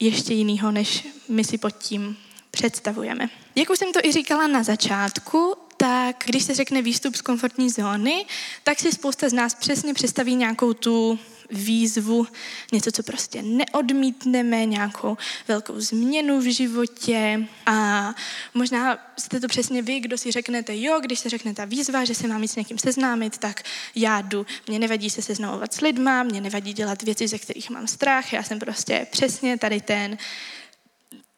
ještě 0.00 0.34
jinýho, 0.34 0.70
než 0.70 1.08
my 1.28 1.44
si 1.44 1.58
pod 1.58 1.78
tím 1.78 2.16
představujeme. 2.50 3.28
Jak 3.54 3.70
už 3.70 3.78
jsem 3.78 3.92
to 3.92 4.00
i 4.04 4.12
říkala 4.12 4.46
na 4.46 4.62
začátku, 4.62 5.54
tak 5.76 6.24
když 6.26 6.42
se 6.42 6.54
řekne 6.54 6.82
výstup 6.82 7.16
z 7.16 7.20
komfortní 7.20 7.70
zóny, 7.70 8.26
tak 8.62 8.80
si 8.80 8.92
spousta 8.92 9.28
z 9.28 9.32
nás 9.32 9.54
přesně 9.54 9.94
představí 9.94 10.34
nějakou 10.34 10.72
tu 10.72 11.18
výzvu, 11.50 12.26
něco, 12.72 12.92
co 12.92 13.02
prostě 13.02 13.42
neodmítneme, 13.42 14.66
nějakou 14.66 15.16
velkou 15.48 15.80
změnu 15.80 16.40
v 16.40 16.52
životě. 16.52 17.46
A 17.66 18.14
možná 18.54 18.98
jste 19.18 19.40
to 19.40 19.48
přesně 19.48 19.82
vy, 19.82 20.00
kdo 20.00 20.18
si 20.18 20.32
řeknete, 20.32 20.76
jo, 20.76 21.00
když 21.00 21.18
se 21.18 21.28
řekne 21.28 21.54
ta 21.54 21.64
výzva, 21.64 22.04
že 22.04 22.14
se 22.14 22.28
mám 22.28 22.44
s 22.44 22.56
někým 22.56 22.78
seznámit, 22.78 23.38
tak 23.38 23.62
já 23.94 24.20
jdu. 24.20 24.46
Mně 24.68 24.78
nevadí 24.78 25.10
se 25.10 25.22
seznamovat 25.22 25.74
s 25.74 25.80
lidma, 25.80 26.22
mě 26.22 26.40
nevadí 26.40 26.72
dělat 26.72 27.02
věci, 27.02 27.28
ze 27.28 27.38
kterých 27.38 27.70
mám 27.70 27.86
strach, 27.86 28.32
já 28.32 28.42
jsem 28.42 28.58
prostě 28.58 29.06
přesně 29.10 29.58
tady 29.58 29.80
ten 29.80 30.18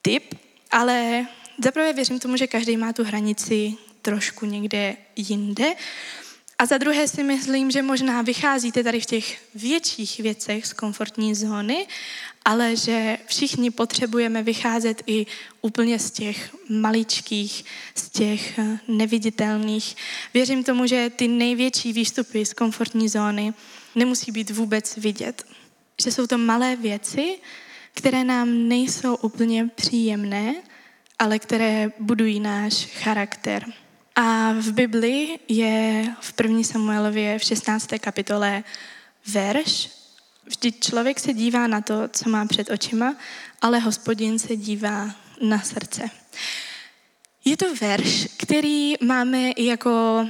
typ, 0.03 0.35
ale 0.71 1.27
zaprvé 1.65 1.93
věřím 1.93 2.19
tomu, 2.19 2.37
že 2.37 2.47
každý 2.47 2.77
má 2.77 2.93
tu 2.93 3.05
hranici 3.05 3.75
trošku 4.03 4.47
někde 4.47 4.97
jinde 5.17 5.75
a 6.59 6.67
za 6.67 6.79
druhé 6.79 7.09
si 7.09 7.23
myslím, 7.23 7.71
že 7.71 7.83
možná 7.83 8.23
vycházíte 8.23 8.85
tady 8.85 9.01
v 9.01 9.07
těch 9.07 9.43
větších 9.55 10.21
věcech 10.21 10.67
z 10.67 10.73
komfortní 10.73 11.35
zóny, 11.35 11.87
ale 12.45 12.77
že 12.77 13.19
všichni 13.27 13.71
potřebujeme 13.71 14.43
vycházet 14.43 15.03
i 15.07 15.27
úplně 15.61 15.99
z 15.99 16.11
těch 16.11 16.57
maličkých, 16.69 17.65
z 17.95 18.09
těch 18.09 18.59
eh, 18.59 18.79
neviditelných. 18.89 19.97
Věřím 20.35 20.65
tomu, 20.65 20.87
že 20.87 21.11
ty 21.17 21.29
největší 21.29 21.93
výstupy 21.93 22.47
z 22.47 22.53
komfortní 22.53 23.09
zóny 23.09 23.55
nemusí 23.95 24.33
být 24.33 24.51
vůbec 24.51 24.97
vidět. 24.97 25.47
Že 26.03 26.13
jsou 26.13 26.27
to 26.27 26.39
malé 26.39 26.77
věci, 26.77 27.39
které 27.95 28.25
nám 28.25 28.69
nejsou 28.69 29.15
úplně 29.15 29.69
příjemné, 29.75 30.55
ale 31.19 31.39
které 31.39 31.93
budují 31.99 32.41
náš 32.41 32.87
charakter. 32.87 33.65
A 34.17 34.53
v 34.53 34.73
Bibli 34.73 35.39
je 35.49 36.05
v 36.21 36.35
1. 36.43 36.63
Samuelově 36.63 37.39
v 37.39 37.43
16. 37.45 37.89
kapitole 38.01 38.65
verš, 39.33 39.91
vždy 40.45 40.73
člověk 40.73 41.21
se 41.21 41.33
dívá 41.33 41.67
na 41.67 41.81
to, 41.81 42.09
co 42.09 42.29
má 42.29 42.47
před 42.47 42.71
očima, 42.71 43.17
ale 43.63 43.79
hospodin 43.79 44.39
se 44.39 44.57
dívá 44.57 45.11
na 45.41 45.61
srdce. 45.61 46.11
Je 47.45 47.57
to 47.57 47.75
verš, 47.75 48.29
který 48.37 48.95
máme 49.05 49.51
jako 49.57 50.27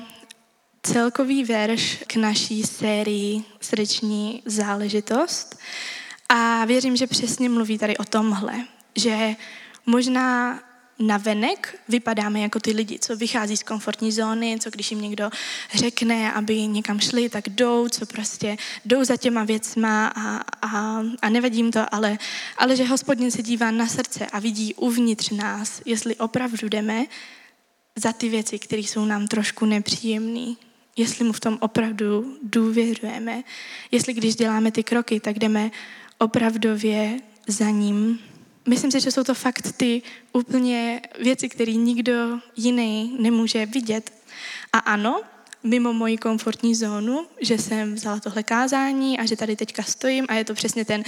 celkový 0.82 1.44
verš 1.44 2.04
k 2.06 2.16
naší 2.16 2.62
sérii 2.62 3.44
Srdeční 3.60 4.42
záležitost. 4.46 5.58
A 6.28 6.64
věřím, 6.64 6.96
že 6.96 7.06
přesně 7.06 7.48
mluví 7.48 7.78
tady 7.78 7.96
o 7.96 8.04
tomhle, 8.04 8.54
že 8.96 9.36
možná 9.86 10.60
na 11.02 11.16
venek. 11.16 11.78
Vypadáme 11.88 12.40
jako 12.40 12.60
ty 12.60 12.72
lidi, 12.72 12.98
co 12.98 13.16
vychází 13.16 13.56
z 13.56 13.62
komfortní 13.62 14.12
zóny, 14.12 14.58
co 14.60 14.70
když 14.70 14.90
jim 14.90 15.00
někdo 15.00 15.30
řekne, 15.74 16.32
aby 16.32 16.66
někam 16.66 17.00
šli, 17.00 17.28
tak 17.28 17.48
jdou, 17.48 17.88
co 17.88 18.06
prostě 18.06 18.56
jdou 18.84 19.04
za 19.04 19.16
těma 19.16 19.44
věcma 19.44 20.06
a, 20.06 20.36
a, 20.62 21.02
a 21.22 21.28
nevadí 21.28 21.56
jim 21.56 21.70
to, 21.70 21.94
ale, 21.94 22.18
ale 22.58 22.76
že 22.76 22.84
hospodin 22.84 23.30
se 23.30 23.42
dívá 23.42 23.70
na 23.70 23.86
srdce 23.86 24.26
a 24.26 24.38
vidí 24.38 24.74
uvnitř 24.74 25.30
nás, 25.30 25.82
jestli 25.84 26.16
opravdu 26.16 26.68
jdeme 26.68 27.04
za 27.96 28.12
ty 28.12 28.28
věci, 28.28 28.58
které 28.58 28.82
jsou 28.82 29.04
nám 29.04 29.28
trošku 29.28 29.66
nepříjemné, 29.66 30.54
jestli 30.96 31.24
mu 31.24 31.32
v 31.32 31.40
tom 31.40 31.58
opravdu 31.60 32.38
důvěřujeme, 32.42 33.42
jestli 33.90 34.12
když 34.12 34.36
děláme 34.36 34.72
ty 34.72 34.82
kroky, 34.82 35.20
tak 35.20 35.38
jdeme 35.38 35.70
opravdově 36.18 37.20
za 37.46 37.70
ním. 37.70 38.18
Myslím 38.68 38.90
si, 38.90 39.00
že 39.00 39.10
jsou 39.10 39.24
to 39.24 39.34
fakt 39.34 39.72
ty 39.76 40.02
úplně 40.32 41.00
věci, 41.20 41.48
které 41.48 41.72
nikdo 41.72 42.38
jiný 42.56 43.16
nemůže 43.20 43.66
vidět. 43.66 44.12
A 44.72 44.78
ano, 44.78 45.22
mimo 45.62 45.92
moji 45.92 46.18
komfortní 46.18 46.74
zónu, 46.74 47.26
že 47.40 47.58
jsem 47.58 47.94
vzala 47.94 48.20
tohle 48.20 48.42
kázání 48.42 49.18
a 49.18 49.26
že 49.26 49.36
tady 49.36 49.56
teďka 49.56 49.82
stojím 49.82 50.26
a 50.28 50.34
je 50.34 50.44
to 50.44 50.54
přesně 50.54 50.84
ten 50.84 51.02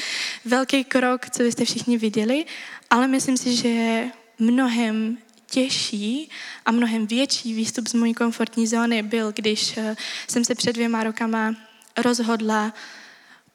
velký 0.44 0.84
krok, 0.84 1.30
co 1.30 1.42
byste 1.42 1.64
všichni 1.64 1.98
viděli, 1.98 2.44
ale 2.90 3.08
myslím 3.08 3.36
si, 3.36 3.56
že 3.56 3.68
je 3.68 4.10
mnohem 4.38 5.18
těžší 5.50 6.30
a 6.66 6.72
mnohem 6.72 7.06
větší 7.06 7.54
výstup 7.54 7.88
z 7.88 7.94
mojí 7.94 8.14
komfortní 8.14 8.66
zóny 8.66 9.02
byl, 9.02 9.32
když 9.32 9.76
eh, 9.76 9.96
jsem 10.28 10.44
se 10.44 10.54
před 10.54 10.72
dvěma 10.72 11.04
rokama 11.04 11.54
rozhodla 11.96 12.72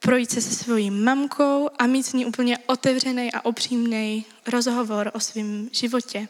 projít 0.00 0.30
se 0.30 0.40
se 0.40 0.54
svojí 0.54 0.90
mamkou 0.90 1.68
a 1.78 1.86
mít 1.86 2.02
s 2.02 2.12
ní 2.12 2.26
úplně 2.26 2.58
otevřený 2.58 3.32
a 3.32 3.44
upřímný 3.44 4.24
rozhovor 4.46 5.10
o 5.14 5.20
svém 5.20 5.68
životě, 5.72 6.28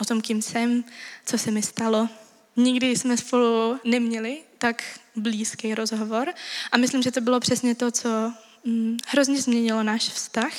o 0.00 0.04
tom, 0.04 0.20
kým 0.20 0.42
jsem, 0.42 0.84
co 1.26 1.38
se 1.38 1.50
mi 1.50 1.62
stalo. 1.62 2.08
Nikdy 2.56 2.96
jsme 2.96 3.16
spolu 3.16 3.80
neměli 3.84 4.38
tak 4.58 5.00
blízký 5.16 5.74
rozhovor 5.74 6.28
a 6.72 6.76
myslím, 6.76 7.02
že 7.02 7.10
to 7.10 7.20
bylo 7.20 7.40
přesně 7.40 7.74
to, 7.74 7.90
co 7.90 8.32
hm, 8.66 8.96
hrozně 9.06 9.42
změnilo 9.42 9.82
náš 9.82 10.08
vztah 10.08 10.52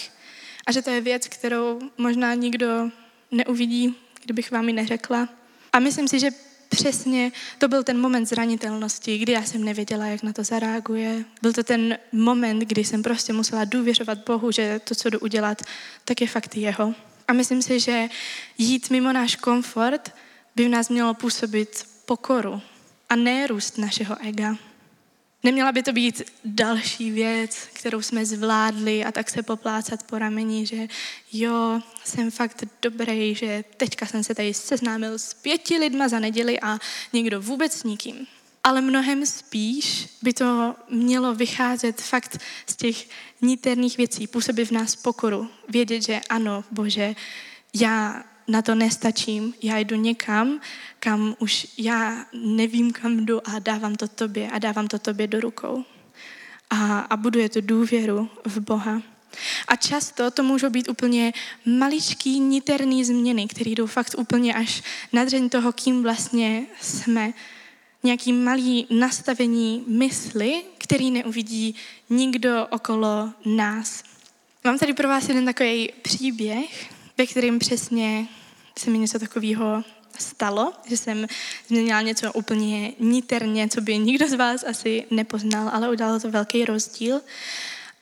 a 0.66 0.72
že 0.72 0.82
to 0.82 0.90
je 0.90 1.02
věc, 1.02 1.28
kterou 1.28 1.80
možná 1.98 2.34
nikdo 2.34 2.92
neuvidí, 3.32 3.96
kdybych 4.24 4.52
vám 4.52 4.68
ji 4.68 4.74
neřekla. 4.74 5.30
A 5.74 5.80
myslím 5.80 6.08
si, 6.08 6.20
že 6.20 6.30
přesně 6.72 7.32
to 7.58 7.68
byl 7.68 7.84
ten 7.84 8.00
moment 8.00 8.26
zranitelnosti, 8.26 9.18
kdy 9.18 9.32
já 9.32 9.44
jsem 9.44 9.64
nevěděla, 9.64 10.06
jak 10.06 10.24
na 10.24 10.34
to 10.34 10.44
zareaguje. 10.44 11.26
Byl 11.42 11.54
to 11.54 11.64
ten 11.64 11.98
moment, 12.12 12.60
kdy 12.60 12.84
jsem 12.84 13.04
prostě 13.04 13.34
musela 13.34 13.66
důvěřovat 13.66 14.18
Bohu, 14.26 14.52
že 14.52 14.82
to, 14.84 14.96
co 14.96 15.10
jdu 15.10 15.20
udělat, 15.20 15.62
tak 16.06 16.22
je 16.22 16.28
fakt 16.28 16.56
jeho. 16.56 16.94
A 17.28 17.34
myslím 17.34 17.62
si, 17.62 17.80
že 17.80 18.10
jít 18.58 18.90
mimo 18.90 19.14
náš 19.14 19.36
komfort 19.36 20.16
by 20.56 20.66
v 20.66 20.70
nás 20.70 20.90
mělo 20.90 21.14
působit 21.14 21.88
pokoru 22.06 22.62
a 23.10 23.16
ne 23.16 23.48
růst 23.48 23.78
našeho 23.78 24.16
ega. 24.28 24.58
Neměla 25.44 25.72
by 25.72 25.84
to 25.84 25.94
být 25.94 26.22
další 26.46 27.12
věc, 27.12 27.68
kterou 27.74 28.02
jsme 28.02 28.26
zvládli 28.26 29.06
a 29.06 29.12
tak 29.12 29.30
se 29.30 29.44
poplácat 29.44 30.04
po 30.04 30.20
rameni, 30.20 30.66
že 30.66 30.88
jo, 31.34 31.82
jsem 32.04 32.32
fakt 32.32 32.64
dobrý, 32.82 33.36
že 33.36 33.64
teďka 33.78 34.06
jsem 34.06 34.24
se 34.24 34.36
tady 34.36 34.54
seznámil 34.54 35.20
s 35.20 35.34
pěti 35.34 35.78
lidma 35.78 36.08
za 36.08 36.20
neděli 36.20 36.60
a 36.60 36.80
někdo 37.14 37.42
vůbec 37.42 37.74
s 37.74 37.84
nikým. 37.84 38.28
Ale 38.64 38.82
mnohem 38.82 39.26
spíš 39.26 40.08
by 40.22 40.34
to 40.34 40.76
mělo 40.90 41.36
vycházet 41.36 42.02
fakt 42.02 42.38
z 42.68 42.76
těch 42.76 43.08
niterných 43.42 43.98
věcí, 43.98 44.28
působit 44.28 44.66
v 44.66 44.72
nás 44.72 44.96
pokoru, 44.96 45.50
vědět, 45.70 46.02
že 46.02 46.22
ano, 46.30 46.64
Bože, 46.72 47.16
já 47.74 48.24
na 48.52 48.62
to 48.62 48.76
nestačím, 48.76 49.54
já 49.64 49.78
jdu 49.78 49.96
někam, 49.96 50.62
kam 51.00 51.36
už 51.40 51.68
já 51.78 52.26
nevím, 52.34 52.92
kam 52.92 53.26
jdu 53.26 53.48
a 53.50 53.60
dávám 53.60 53.96
to 53.96 54.08
tobě 54.08 54.50
a 54.52 54.60
dávám 54.60 54.88
to 54.88 55.00
tobě 55.00 55.28
do 55.28 55.40
rukou. 55.40 55.86
A, 56.70 57.00
a 57.00 57.18
buduje 57.18 57.50
to 57.50 57.62
důvěru 57.62 58.30
v 58.46 58.60
Boha. 58.60 59.02
A 59.68 59.76
často 59.76 60.32
to 60.32 60.44
můžou 60.44 60.70
být 60.70 60.90
úplně 60.90 61.34
maličký, 61.66 62.40
niterný 62.40 63.06
změny, 63.06 63.48
které 63.48 63.72
jdou 63.72 63.86
fakt 63.86 64.16
úplně 64.18 64.54
až 64.54 64.84
na 65.14 65.26
dřeň 65.26 65.50
toho, 65.50 65.72
kým 65.72 66.04
vlastně 66.04 66.66
jsme. 66.82 67.34
Nějaký 68.04 68.34
malý 68.34 68.88
nastavení 68.90 69.84
mysli, 69.88 70.64
který 70.78 71.12
neuvidí 71.12 71.76
nikdo 72.10 72.68
okolo 72.70 73.30
nás. 73.46 74.04
Mám 74.64 74.78
tady 74.78 74.94
pro 74.94 75.08
vás 75.08 75.30
jeden 75.30 75.46
takový 75.46 75.90
příběh, 76.02 76.90
ve 77.18 77.28
kterém 77.28 77.60
přesně 77.60 78.28
se 78.80 78.90
mi 78.90 78.98
něco 78.98 79.20
takového 79.20 79.84
stalo, 80.20 80.74
že 80.86 80.98
jsem 80.98 81.28
změnila 81.68 82.02
něco 82.02 82.34
úplně 82.34 82.94
niterně, 83.00 83.70
co 83.70 83.82
by 83.82 83.98
nikdo 83.98 84.28
z 84.28 84.34
vás 84.34 84.64
asi 84.64 85.06
nepoznal, 85.12 85.70
ale 85.74 85.90
udělalo 85.90 86.20
to 86.20 86.32
velký 86.32 86.66
rozdíl. 86.66 87.22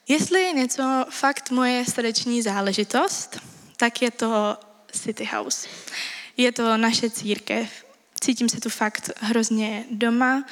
Jestli 0.08 0.42
je 0.42 0.54
něco 0.54 1.06
fakt 1.10 1.52
moje 1.52 1.86
srdeční 1.86 2.42
záležitost, 2.42 3.40
tak 3.78 4.02
je 4.02 4.12
to 4.12 4.58
City 4.92 5.30
House. 5.32 5.68
Je 6.38 6.52
to 6.52 6.78
naše 6.78 7.10
církev. 7.10 7.70
Cítím 8.22 8.50
se 8.50 8.60
tu 8.60 8.70
fakt 8.70 9.10
hrozně 9.18 9.86
doma, 9.92 10.46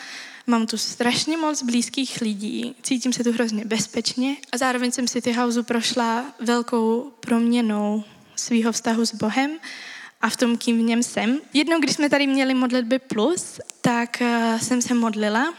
mám 0.47 0.67
tu 0.67 0.77
strašně 0.77 1.37
moc 1.37 1.63
blízkých 1.63 2.21
lidí, 2.21 2.75
cítím 2.81 3.13
se 3.13 3.23
tu 3.23 3.31
hrozně 3.31 3.65
bezpečně 3.65 4.35
a 4.51 4.57
zároveň 4.57 4.91
jsem 4.91 5.07
City 5.07 5.33
Houseu 5.33 5.63
prošla 5.63 6.25
velkou 6.39 7.11
proměnou 7.19 8.03
svého 8.35 8.71
vztahu 8.71 9.05
s 9.05 9.15
Bohem 9.15 9.51
a 10.21 10.29
v 10.29 10.37
tom, 10.37 10.57
kým 10.57 10.77
v 10.77 10.81
něm 10.81 11.03
jsem. 11.03 11.39
Jednou, 11.53 11.79
když 11.79 11.95
jsme 11.95 12.09
tady 12.09 12.27
měli 12.27 12.53
modlitby 12.53 12.99
plus, 12.99 13.59
tak 13.81 14.17
uh, 14.21 14.59
jsem 14.59 14.81
se 14.81 14.93
modlila 14.93 15.53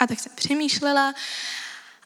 a 0.00 0.06
tak 0.06 0.20
jsem 0.20 0.32
přemýšlela 0.34 1.14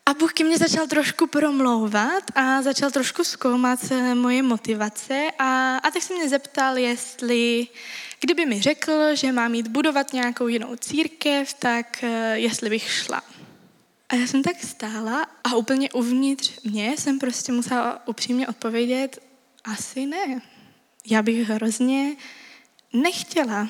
a 0.08 0.14
Bůh 0.14 0.32
ke 0.32 0.44
mně 0.44 0.58
začal 0.58 0.86
trošku 0.86 1.26
promlouvat 1.26 2.22
a 2.34 2.62
začal 2.62 2.90
trošku 2.90 3.24
zkoumat 3.24 3.78
eh, 3.90 4.14
moje 4.14 4.42
motivace 4.42 5.30
a, 5.38 5.76
a 5.76 5.90
tak 5.90 6.02
se 6.02 6.14
mě 6.14 6.28
zeptal, 6.28 6.78
jestli, 6.78 7.66
kdyby 8.20 8.46
mi 8.46 8.62
řekl, 8.62 9.14
že 9.14 9.32
mám 9.32 9.54
jít 9.54 9.68
budovat 9.68 10.12
nějakou 10.12 10.48
jinou 10.48 10.76
církev, 10.76 11.54
tak 11.54 11.98
uh, 12.02 12.08
jestli 12.32 12.70
bych 12.70 12.90
šla. 12.90 13.22
A 14.08 14.14
já 14.14 14.26
jsem 14.26 14.42
tak 14.42 14.62
stála 14.62 15.26
a 15.44 15.54
úplně 15.54 15.92
uvnitř 15.92 16.60
mě 16.64 16.94
jsem 16.98 17.18
prostě 17.18 17.52
musela 17.52 18.08
upřímně 18.08 18.48
odpovědět, 18.48 19.22
asi 19.64 20.06
ne 20.06 20.40
já 21.06 21.22
bych 21.22 21.48
hrozně 21.48 22.16
nechtěla. 22.92 23.68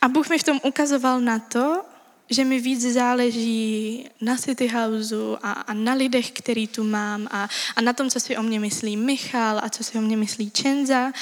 A 0.00 0.08
Bůh 0.08 0.30
mi 0.30 0.38
v 0.38 0.44
tom 0.44 0.60
ukazoval 0.64 1.20
na 1.20 1.38
to, 1.38 1.82
že 2.30 2.44
mi 2.44 2.60
víc 2.60 2.92
záleží 2.92 4.08
na 4.20 4.36
City 4.36 4.68
Houseu 4.68 5.36
a, 5.42 5.52
a 5.52 5.72
na 5.72 5.92
lidech, 5.92 6.30
který 6.30 6.66
tu 6.66 6.84
mám 6.84 7.28
a, 7.30 7.48
a 7.76 7.80
na 7.80 7.92
tom, 7.92 8.10
co 8.10 8.20
si 8.20 8.36
o 8.36 8.42
mě 8.42 8.60
myslí 8.60 8.96
Michal 8.96 9.60
a 9.62 9.68
co 9.68 9.84
si 9.84 9.98
o 9.98 10.00
mě 10.00 10.16
myslí 10.16 10.50
Čenza, 10.50 11.12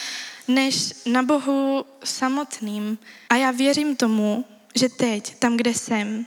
než 0.49 0.95
na 1.07 1.23
Bohu 1.23 1.85
samotným. 2.05 2.99
A 3.31 3.37
já 3.37 3.51
věřím 3.51 3.97
tomu, 3.97 4.45
že 4.75 4.89
teď, 4.89 5.39
tam, 5.39 5.57
kde 5.57 5.75
jsem, 5.75 6.27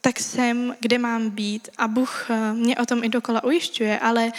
tak 0.00 0.20
jsem, 0.20 0.76
kde 0.80 0.98
mám 0.98 1.30
být. 1.30 1.68
A 1.78 1.88
Bůh 1.88 2.30
eh, 2.30 2.52
mě 2.52 2.76
o 2.76 2.86
tom 2.86 3.04
i 3.04 3.08
dokola 3.08 3.44
ujišťuje, 3.44 3.98
ale 3.98 4.32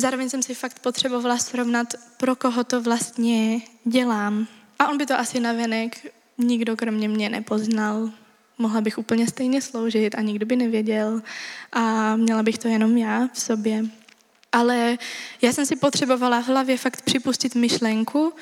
zároveň 0.00 0.30
jsem 0.30 0.42
si 0.42 0.54
fakt 0.54 0.78
potřebovala 0.78 1.38
srovnat, 1.38 1.94
pro 2.16 2.36
koho 2.36 2.64
to 2.64 2.82
vlastně 2.82 3.60
dělám. 3.84 4.46
A 4.78 4.88
on 4.88 4.98
by 4.98 5.06
to 5.06 5.18
asi 5.18 5.40
navenek 5.40 6.12
nikdo 6.38 6.76
kromě 6.76 7.08
mě 7.08 7.28
nepoznal. 7.28 8.10
Mohla 8.58 8.80
bych 8.80 8.98
úplně 8.98 9.26
stejně 9.26 9.62
sloužit 9.62 10.14
a 10.14 10.20
nikdo 10.20 10.46
by 10.46 10.56
nevěděl 10.56 11.22
a 11.72 12.16
měla 12.16 12.42
bych 12.42 12.58
to 12.58 12.68
jenom 12.68 12.96
já 12.96 13.28
v 13.32 13.40
sobě. 13.40 13.84
Ale 14.52 14.98
já 15.42 15.52
jsem 15.52 15.66
si 15.66 15.76
potřebovala 15.76 16.42
v 16.42 16.46
hlavě 16.46 16.76
fakt 16.76 17.02
připustit 17.02 17.54
myšlenku, 17.54 18.32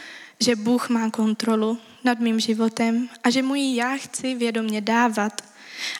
že 0.40 0.56
Bůh 0.56 0.88
má 0.88 1.10
kontrolu 1.10 1.78
nad 2.04 2.20
mým 2.20 2.40
životem 2.40 3.08
a 3.24 3.30
že 3.30 3.42
mu 3.42 3.54
ji 3.54 3.76
já 3.76 3.96
chci 3.96 4.34
vědomě 4.34 4.80
dávat. 4.80 5.44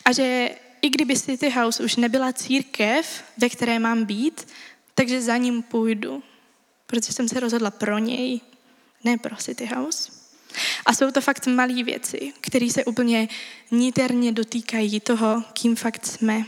A 0.05 0.11
že 0.11 0.49
i 0.81 0.89
kdyby 0.89 1.15
City 1.15 1.49
House 1.49 1.83
už 1.83 1.95
nebyla 1.95 2.33
církev, 2.33 3.23
ve 3.37 3.49
které 3.49 3.79
mám 3.79 4.05
být, 4.05 4.47
takže 4.95 5.21
za 5.21 5.37
ním 5.37 5.63
půjdu, 5.63 6.23
protože 6.87 7.13
jsem 7.13 7.29
se 7.29 7.39
rozhodla 7.39 7.71
pro 7.71 7.97
něj, 7.97 8.41
ne 9.03 9.17
pro 9.17 9.35
City 9.35 9.65
House. 9.65 10.11
A 10.85 10.93
jsou 10.93 11.11
to 11.11 11.21
fakt 11.21 11.47
malé 11.47 11.83
věci, 11.83 12.33
které 12.41 12.69
se 12.69 12.85
úplně 12.85 13.27
niterně 13.71 14.31
dotýkají 14.31 14.99
toho, 14.99 15.43
kým 15.53 15.75
fakt 15.75 16.05
jsme. 16.05 16.45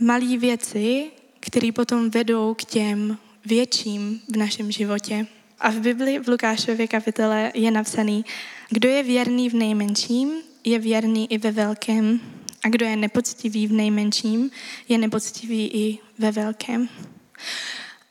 Malé 0.00 0.36
věci, 0.36 1.10
které 1.40 1.72
potom 1.72 2.10
vedou 2.10 2.54
k 2.54 2.64
těm 2.64 3.18
větším 3.44 4.20
v 4.28 4.36
našem 4.36 4.72
životě. 4.72 5.26
A 5.60 5.70
v 5.70 5.80
Bibli 5.80 6.18
v 6.18 6.28
Lukášově 6.28 6.88
kapitole 6.88 7.52
je 7.54 7.70
napsaný, 7.70 8.24
kdo 8.70 8.88
je 8.88 9.02
věrný 9.02 9.50
v 9.50 9.54
nejmenším, 9.54 10.32
je 10.64 10.78
věrný 10.78 11.32
i 11.32 11.38
ve 11.38 11.50
velkém. 11.50 12.20
A 12.64 12.68
kdo 12.68 12.86
je 12.86 12.96
nepoctivý 12.96 13.66
v 13.66 13.72
nejmenším, 13.72 14.50
je 14.88 14.98
nepoctivý 14.98 15.70
i 15.74 15.98
ve 16.18 16.30
velkém. 16.32 16.88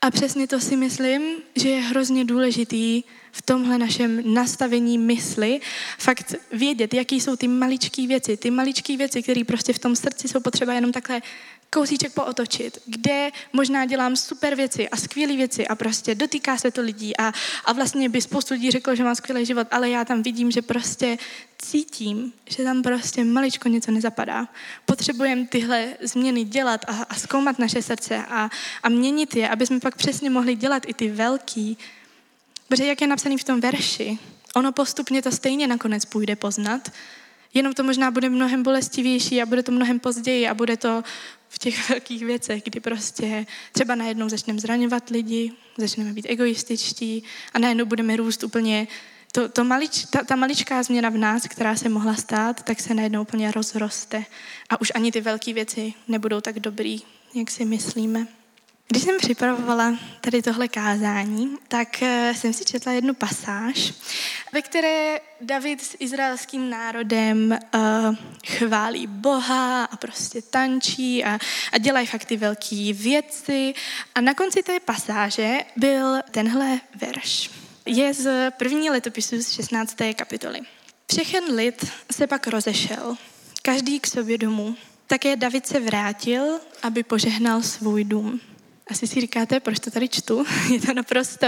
A 0.01 0.11
přesně 0.11 0.47
to 0.47 0.59
si 0.59 0.75
myslím, 0.75 1.21
že 1.55 1.69
je 1.69 1.81
hrozně 1.81 2.25
důležitý 2.25 3.03
v 3.31 3.41
tomhle 3.41 3.77
našem 3.77 4.33
nastavení 4.33 4.97
mysli 4.97 5.59
fakt 5.97 6.35
vědět, 6.51 6.93
jaký 6.93 7.21
jsou 7.21 7.35
ty 7.35 7.47
maličké 7.47 8.07
věci, 8.07 8.37
ty 8.37 8.51
maličké 8.51 8.97
věci, 8.97 9.23
které 9.23 9.43
prostě 9.43 9.73
v 9.73 9.79
tom 9.79 9.95
srdci 9.95 10.27
jsou 10.27 10.39
potřeba 10.39 10.73
jenom 10.73 10.91
takhle 10.91 11.21
kousíček 11.69 12.13
pootočit, 12.13 12.77
kde 12.85 13.31
možná 13.53 13.85
dělám 13.85 14.15
super 14.15 14.55
věci 14.55 14.89
a 14.89 14.97
skvělé 14.97 15.35
věci 15.35 15.67
a 15.67 15.75
prostě 15.75 16.15
dotýká 16.15 16.57
se 16.57 16.71
to 16.71 16.81
lidí 16.81 17.17
a, 17.17 17.33
a 17.65 17.73
vlastně 17.73 18.09
by 18.09 18.21
spoustu 18.21 18.53
lidí 18.53 18.71
řeklo, 18.71 18.95
že 18.95 19.03
mám 19.03 19.15
skvělý 19.15 19.45
život, 19.45 19.67
ale 19.71 19.89
já 19.89 20.05
tam 20.05 20.23
vidím, 20.23 20.51
že 20.51 20.61
prostě 20.61 21.17
cítím, 21.57 22.33
že 22.49 22.63
tam 22.63 22.83
prostě 22.83 23.23
maličko 23.23 23.69
něco 23.69 23.91
nezapadá. 23.91 24.47
Potřebujeme 24.85 25.45
tyhle 25.45 25.87
změny 26.01 26.43
dělat 26.43 26.85
a, 26.87 27.03
a 27.09 27.15
zkoumat 27.15 27.59
naše 27.59 27.81
srdce 27.81 28.25
a, 28.29 28.49
a 28.83 28.89
měnit 28.89 29.35
je, 29.35 29.49
aby 29.49 29.65
jsme 29.65 29.79
pak 29.79 29.95
přesně 29.95 30.29
mohli 30.29 30.55
dělat 30.55 30.83
i 30.87 30.93
ty 30.93 31.09
velký. 31.09 31.77
Protože 32.67 32.85
jak 32.85 33.01
je 33.01 33.07
napsaný 33.07 33.37
v 33.37 33.43
tom 33.43 33.61
verši, 33.61 34.19
ono 34.55 34.71
postupně 34.71 35.21
to 35.21 35.31
stejně 35.31 35.67
nakonec 35.67 36.05
půjde 36.05 36.35
poznat, 36.35 36.91
Jenom 37.53 37.73
to 37.73 37.83
možná 37.83 38.11
bude 38.11 38.29
mnohem 38.29 38.63
bolestivější 38.63 39.41
a 39.41 39.45
bude 39.45 39.63
to 39.63 39.71
mnohem 39.71 39.99
později 39.99 40.47
a 40.47 40.53
bude 40.53 40.77
to 40.77 41.03
v 41.49 41.59
těch 41.59 41.89
velkých 41.89 42.25
věcech, 42.25 42.63
kdy 42.63 42.79
prostě 42.79 43.45
třeba 43.71 43.95
najednou 43.95 44.29
začneme 44.29 44.59
zraňovat 44.59 45.09
lidi, 45.09 45.51
začneme 45.77 46.13
být 46.13 46.25
egoističtí 46.29 47.23
a 47.53 47.59
najednou 47.59 47.85
budeme 47.85 48.15
růst 48.15 48.43
úplně 48.43 48.87
to, 49.31 49.49
to 49.49 49.63
malič, 49.63 50.05
ta, 50.05 50.23
ta 50.23 50.35
maličká 50.35 50.83
změna 50.83 51.09
v 51.09 51.17
nás, 51.17 51.43
která 51.47 51.75
se 51.75 51.89
mohla 51.89 52.15
stát, 52.15 52.63
tak 52.63 52.79
se 52.79 52.93
najednou 52.93 53.21
úplně 53.21 53.51
rozroste 53.51 54.25
a 54.69 54.81
už 54.81 54.91
ani 54.95 55.11
ty 55.11 55.21
velké 55.21 55.53
věci 55.53 55.93
nebudou 56.07 56.41
tak 56.41 56.59
dobrý, 56.59 57.01
jak 57.33 57.51
si 57.51 57.65
myslíme. 57.65 58.27
Když 58.89 59.03
jsem 59.03 59.17
připravovala 59.17 59.97
tady 60.21 60.41
tohle 60.41 60.67
kázání, 60.67 61.57
tak 61.67 62.03
eh, 62.03 62.33
jsem 62.35 62.53
si 62.53 62.65
četla 62.65 62.91
jednu 62.91 63.13
pasáž, 63.13 63.93
ve 64.53 64.61
které 64.61 65.19
David 65.41 65.81
s 65.81 65.95
izraelským 65.99 66.69
národem 66.69 67.59
uh, 67.75 68.15
chválí 68.47 69.07
Boha 69.07 69.85
a 69.85 69.97
prostě 69.97 70.41
tančí 70.41 71.23
a, 71.23 71.39
a 71.73 71.77
dělají 71.77 72.07
fakt 72.07 72.25
ty 72.25 72.37
velké 72.37 72.93
věci. 72.93 73.73
A 74.15 74.21
na 74.21 74.33
konci 74.33 74.63
té 74.63 74.79
pasáže 74.79 75.57
byl 75.75 76.15
tenhle 76.31 76.79
verš. 76.95 77.51
Je 77.85 78.13
z 78.13 78.51
první 78.51 78.89
letopisu 78.89 79.41
z 79.41 79.51
16. 79.51 79.95
kapitoly. 80.15 80.59
Všechen 81.11 81.43
lid 81.55 81.91
se 82.11 82.27
pak 82.27 82.47
rozešel, 82.47 83.17
každý 83.61 83.99
k 83.99 84.07
sobě 84.07 84.37
domů. 84.37 84.75
Také 85.07 85.35
David 85.35 85.67
se 85.67 85.79
vrátil, 85.79 86.59
aby 86.83 87.03
požehnal 87.03 87.61
svůj 87.61 88.03
dům. 88.03 88.41
Asi 88.89 89.07
si 89.07 89.21
říkáte, 89.21 89.59
proč 89.59 89.79
to 89.79 89.91
tady 89.91 90.09
čtu? 90.09 90.45
Je 90.73 90.81
to 90.81 90.93
naprosto 90.93 91.47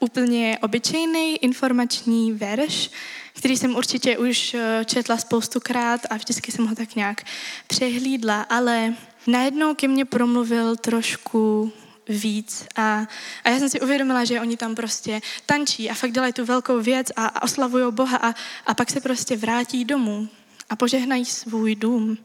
úplně 0.00 0.58
obyčejný 0.62 1.36
informační 1.36 2.32
verš, 2.32 2.90
který 3.34 3.56
jsem 3.56 3.76
určitě 3.76 4.18
už 4.18 4.54
eh, 4.54 4.84
četla 4.84 5.16
spoustukrát 5.16 6.00
a 6.10 6.16
vždycky 6.16 6.52
jsem 6.52 6.66
ho 6.66 6.74
tak 6.74 6.94
nějak 6.94 7.22
přehlídla, 7.66 8.42
ale 8.42 8.94
najednou 9.26 9.74
ke 9.74 9.88
mně 9.88 10.04
promluvil 10.04 10.76
trošku 10.76 11.72
víc 12.08 12.66
a, 12.76 13.06
a 13.44 13.50
já 13.50 13.58
jsem 13.58 13.68
si 13.68 13.80
uvědomila, 13.80 14.24
že 14.24 14.40
oni 14.40 14.56
tam 14.56 14.74
prostě 14.74 15.20
tančí 15.46 15.90
a 15.90 15.94
fakt 15.94 16.12
dělají 16.12 16.32
tu 16.32 16.44
velkou 16.44 16.80
věc 16.80 17.06
a, 17.16 17.26
a 17.26 17.42
oslavují 17.42 17.92
Boha 17.92 18.16
a, 18.16 18.34
a 18.66 18.74
pak 18.74 18.90
se 18.90 19.00
prostě 19.00 19.36
vrátí 19.36 19.84
domů 19.84 20.28
a 20.70 20.76
požehnají 20.76 21.24
svůj 21.24 21.74
dům. 21.74 22.18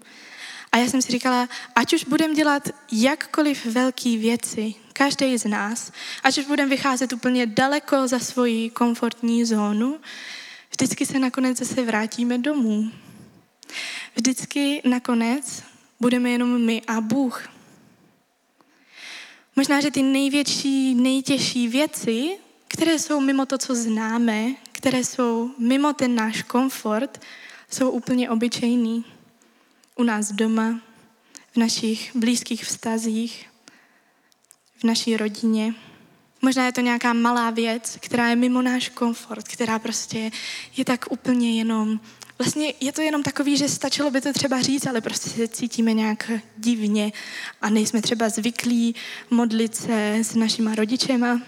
A 0.71 0.77
já 0.77 0.87
jsem 0.87 1.01
si 1.01 1.11
říkala, 1.11 1.49
ať 1.75 1.93
už 1.93 2.03
budeme 2.03 2.33
dělat 2.33 2.69
jakkoliv 2.91 3.65
velké 3.65 4.17
věci, 4.17 4.75
každý 4.93 5.37
z 5.37 5.45
nás, 5.45 5.91
ať 6.23 6.37
už 6.37 6.45
budeme 6.45 6.69
vycházet 6.69 7.13
úplně 7.13 7.45
daleko 7.45 8.07
za 8.07 8.19
svoji 8.19 8.69
komfortní 8.69 9.45
zónu, 9.45 9.99
vždycky 10.71 11.05
se 11.05 11.19
nakonec 11.19 11.57
zase 11.57 11.85
vrátíme 11.85 12.37
domů. 12.37 12.91
Vždycky 14.15 14.81
nakonec 14.85 15.63
budeme 15.99 16.29
jenom 16.29 16.65
my 16.65 16.81
a 16.87 17.01
Bůh. 17.01 17.49
Možná, 19.55 19.81
že 19.81 19.91
ty 19.91 20.03
největší, 20.03 20.95
nejtěžší 20.95 21.67
věci, 21.67 22.37
které 22.67 22.99
jsou 22.99 23.19
mimo 23.19 23.45
to, 23.45 23.57
co 23.57 23.75
známe, 23.75 24.55
které 24.71 25.03
jsou 25.03 25.51
mimo 25.57 25.93
ten 25.93 26.15
náš 26.15 26.43
komfort, 26.43 27.21
jsou 27.71 27.89
úplně 27.89 28.29
obyčejný 28.29 29.05
u 29.99 30.03
nás 30.03 30.31
doma, 30.31 30.79
v 31.51 31.57
našich 31.57 32.15
blízkých 32.15 32.65
vztazích, 32.65 33.45
v 34.77 34.83
naší 34.83 35.17
rodině. 35.17 35.75
Možná 36.41 36.65
je 36.65 36.71
to 36.71 36.81
nějaká 36.81 37.13
malá 37.13 37.49
věc, 37.49 37.97
která 37.99 38.29
je 38.29 38.35
mimo 38.35 38.61
náš 38.61 38.89
komfort, 38.89 39.47
která 39.47 39.79
prostě 39.79 40.31
je 40.77 40.85
tak 40.85 41.05
úplně 41.11 41.57
jenom, 41.57 41.99
vlastně 42.37 42.73
je 42.81 42.91
to 42.91 43.01
jenom 43.01 43.23
takový, 43.23 43.57
že 43.57 43.69
stačilo 43.69 44.11
by 44.11 44.21
to 44.21 44.33
třeba 44.33 44.61
říct, 44.61 44.87
ale 44.87 45.01
prostě 45.01 45.29
se 45.29 45.47
cítíme 45.47 45.93
nějak 45.93 46.31
divně 46.57 47.11
a 47.61 47.69
nejsme 47.69 48.01
třeba 48.01 48.29
zvyklí 48.29 48.95
modlit 49.29 49.75
se 49.75 50.15
s 50.15 50.35
našima 50.35 50.75
rodičema, 50.75 51.41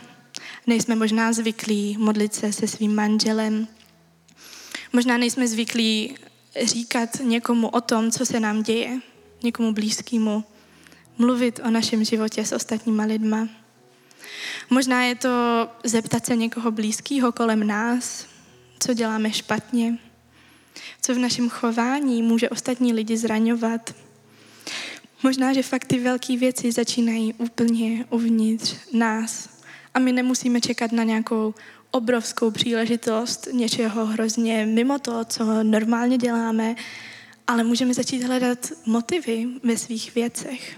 nejsme 0.67 0.95
možná 0.95 1.33
zvyklí 1.33 1.97
modlit 1.99 2.33
se 2.33 2.53
se 2.53 2.67
svým 2.67 2.95
manželem, 2.95 3.67
možná 4.93 5.17
nejsme 5.17 5.47
zvyklí 5.47 6.17
říkat 6.61 7.09
někomu 7.23 7.69
o 7.69 7.81
tom, 7.81 8.11
co 8.11 8.25
se 8.25 8.39
nám 8.39 8.63
děje, 8.63 8.99
někomu 9.43 9.73
blízkému, 9.73 10.43
mluvit 11.17 11.59
o 11.63 11.69
našem 11.69 12.03
životě 12.03 12.45
s 12.45 12.51
ostatníma 12.51 13.03
lidma. 13.03 13.47
Možná 14.69 15.03
je 15.03 15.15
to 15.15 15.29
zeptat 15.83 16.25
se 16.25 16.35
někoho 16.35 16.71
blízkého 16.71 17.31
kolem 17.31 17.67
nás, 17.67 18.25
co 18.79 18.93
děláme 18.93 19.33
špatně, 19.33 19.97
co 21.01 21.15
v 21.15 21.17
našem 21.17 21.49
chování 21.49 22.23
může 22.23 22.49
ostatní 22.49 22.93
lidi 22.93 23.17
zraňovat. 23.17 23.95
Možná, 25.23 25.53
že 25.53 25.63
fakt 25.63 25.85
ty 25.85 25.99
velké 25.99 26.37
věci 26.37 26.71
začínají 26.71 27.33
úplně 27.33 28.05
uvnitř 28.09 28.75
nás 28.93 29.49
a 29.93 29.99
my 29.99 30.11
nemusíme 30.11 30.61
čekat 30.61 30.91
na 30.91 31.03
nějakou 31.03 31.53
obrovskou 31.91 32.51
příležitost 32.51 33.47
něčeho 33.51 34.05
hrozně 34.05 34.65
mimo 34.65 34.99
to, 34.99 35.25
co 35.25 35.63
normálně 35.63 36.17
děláme, 36.17 36.75
ale 37.47 37.63
můžeme 37.63 37.93
začít 37.93 38.23
hledat 38.23 38.71
motivy 38.85 39.47
ve 39.63 39.77
svých 39.77 40.15
věcech. 40.15 40.77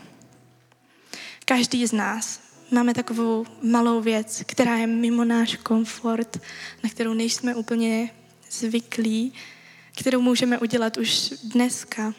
Každý 1.45 1.87
z 1.87 1.91
nás 1.91 2.39
máme 2.71 2.93
takovou 2.93 3.45
malou 3.61 4.01
věc, 4.01 4.43
která 4.45 4.77
je 4.77 4.87
mimo 4.87 5.23
náš 5.23 5.55
komfort, 5.55 6.37
na 6.83 6.89
kterou 6.89 7.13
nejsme 7.13 7.55
úplně 7.55 8.09
zvyklí, 8.51 9.33
kterou 9.99 10.21
můžeme 10.21 10.59
udělat 10.59 10.97
už 10.97 11.33
dneska. 11.43 12.13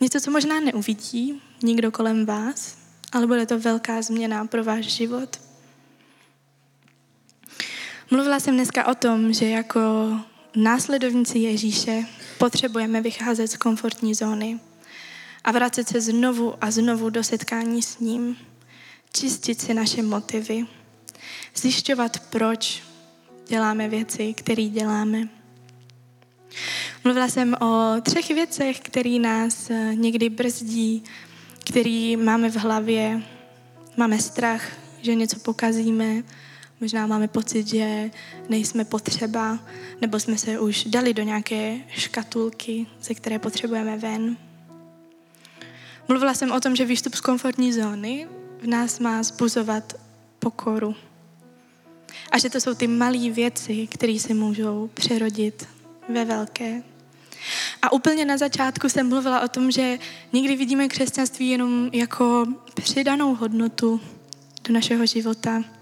Něco, 0.00 0.20
co 0.20 0.30
možná 0.30 0.60
neuvidí 0.60 1.42
nikdo 1.62 1.90
kolem 1.90 2.26
vás, 2.26 2.76
ale 3.12 3.26
bude 3.26 3.46
to 3.46 3.58
velká 3.58 4.02
změna 4.02 4.46
pro 4.46 4.64
váš 4.64 4.84
život. 4.84 5.45
Mluvila 8.10 8.40
jsem 8.40 8.54
dneska 8.54 8.86
o 8.86 8.94
tom, 8.94 9.32
že 9.32 9.48
jako 9.48 9.80
následovníci 10.56 11.38
Ježíše 11.38 12.04
potřebujeme 12.38 13.00
vycházet 13.00 13.48
z 13.48 13.56
komfortní 13.56 14.14
zóny 14.14 14.60
a 15.44 15.52
vracet 15.52 15.88
se 15.88 16.00
znovu 16.00 16.54
a 16.60 16.70
znovu 16.70 17.10
do 17.10 17.24
setkání 17.24 17.82
s 17.82 17.98
ním 17.98 18.36
čistit 19.12 19.60
si 19.60 19.74
naše 19.74 20.02
motivy, 20.02 20.66
zjišťovat, 21.54 22.20
proč 22.30 22.82
děláme 23.48 23.88
věci, 23.88 24.34
které 24.34 24.64
děláme. 24.64 25.28
Mluvila 27.04 27.28
jsem 27.28 27.54
o 27.54 27.94
třech 28.02 28.28
věcech, 28.28 28.80
které 28.80 29.18
nás 29.18 29.70
eh, 29.70 29.94
někdy 29.94 30.28
brzdí, 30.28 31.04
které 31.70 32.16
máme 32.16 32.50
v 32.50 32.56
hlavě. 32.56 33.22
Máme 33.96 34.18
strach, 34.18 34.62
že 35.02 35.14
něco 35.14 35.38
pokazíme, 35.38 36.22
možná 36.80 37.06
máme 37.06 37.28
pocit, 37.28 37.66
že 37.66 38.10
nejsme 38.48 38.84
potřeba, 38.84 39.58
nebo 40.00 40.20
jsme 40.20 40.38
se 40.38 40.60
už 40.60 40.84
dali 40.84 41.14
do 41.14 41.22
nějaké 41.22 41.78
škatulky, 41.88 42.86
ze 43.02 43.14
které 43.14 43.38
potřebujeme 43.38 43.96
ven. 43.96 44.36
Mluvila 46.08 46.34
jsem 46.34 46.52
o 46.52 46.60
tom, 46.60 46.76
že 46.76 46.84
výstup 46.84 47.14
z 47.14 47.20
komfortní 47.20 47.72
zóny 47.72 48.28
v 48.62 48.66
nás 48.66 48.98
má 48.98 49.22
zbuzovat 49.22 49.92
pokoru. 50.38 50.94
A 52.30 52.38
že 52.38 52.50
to 52.50 52.60
jsou 52.60 52.74
ty 52.74 52.86
malé 52.86 53.30
věci, 53.30 53.86
které 53.86 54.18
se 54.18 54.34
můžou 54.34 54.90
přerodit 54.94 55.68
ve 56.08 56.24
velké. 56.24 56.82
A 57.82 57.92
úplně 57.92 58.24
na 58.24 58.36
začátku 58.36 58.88
jsem 58.88 59.08
mluvila 59.08 59.40
o 59.40 59.48
tom, 59.48 59.70
že 59.70 59.98
někdy 60.32 60.56
vidíme 60.56 60.88
křesťanství 60.88 61.48
jenom 61.48 61.90
jako 61.92 62.46
přidanou 62.74 63.34
hodnotu 63.34 64.00
do 64.64 64.74
našeho 64.74 65.06
života. 65.06 65.75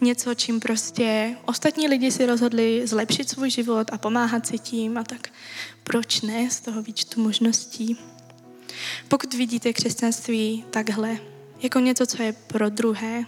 Něco, 0.00 0.34
čím 0.34 0.60
prostě 0.60 1.36
ostatní 1.44 1.88
lidi 1.88 2.12
si 2.12 2.26
rozhodli 2.26 2.86
zlepšit 2.86 3.28
svůj 3.28 3.50
život 3.50 3.90
a 3.92 3.98
pomáhat 3.98 4.46
si 4.46 4.58
tím 4.58 4.98
a 4.98 5.04
tak 5.04 5.28
proč 5.84 6.20
ne 6.20 6.50
z 6.50 6.60
toho 6.60 6.82
výčtu 6.82 7.20
možností. 7.20 7.98
Pokud 9.08 9.34
vidíte 9.34 9.72
křesťanství 9.72 10.64
takhle, 10.70 11.18
jako 11.62 11.78
něco, 11.78 12.06
co 12.06 12.22
je 12.22 12.32
pro 12.32 12.68
druhé, 12.68 13.24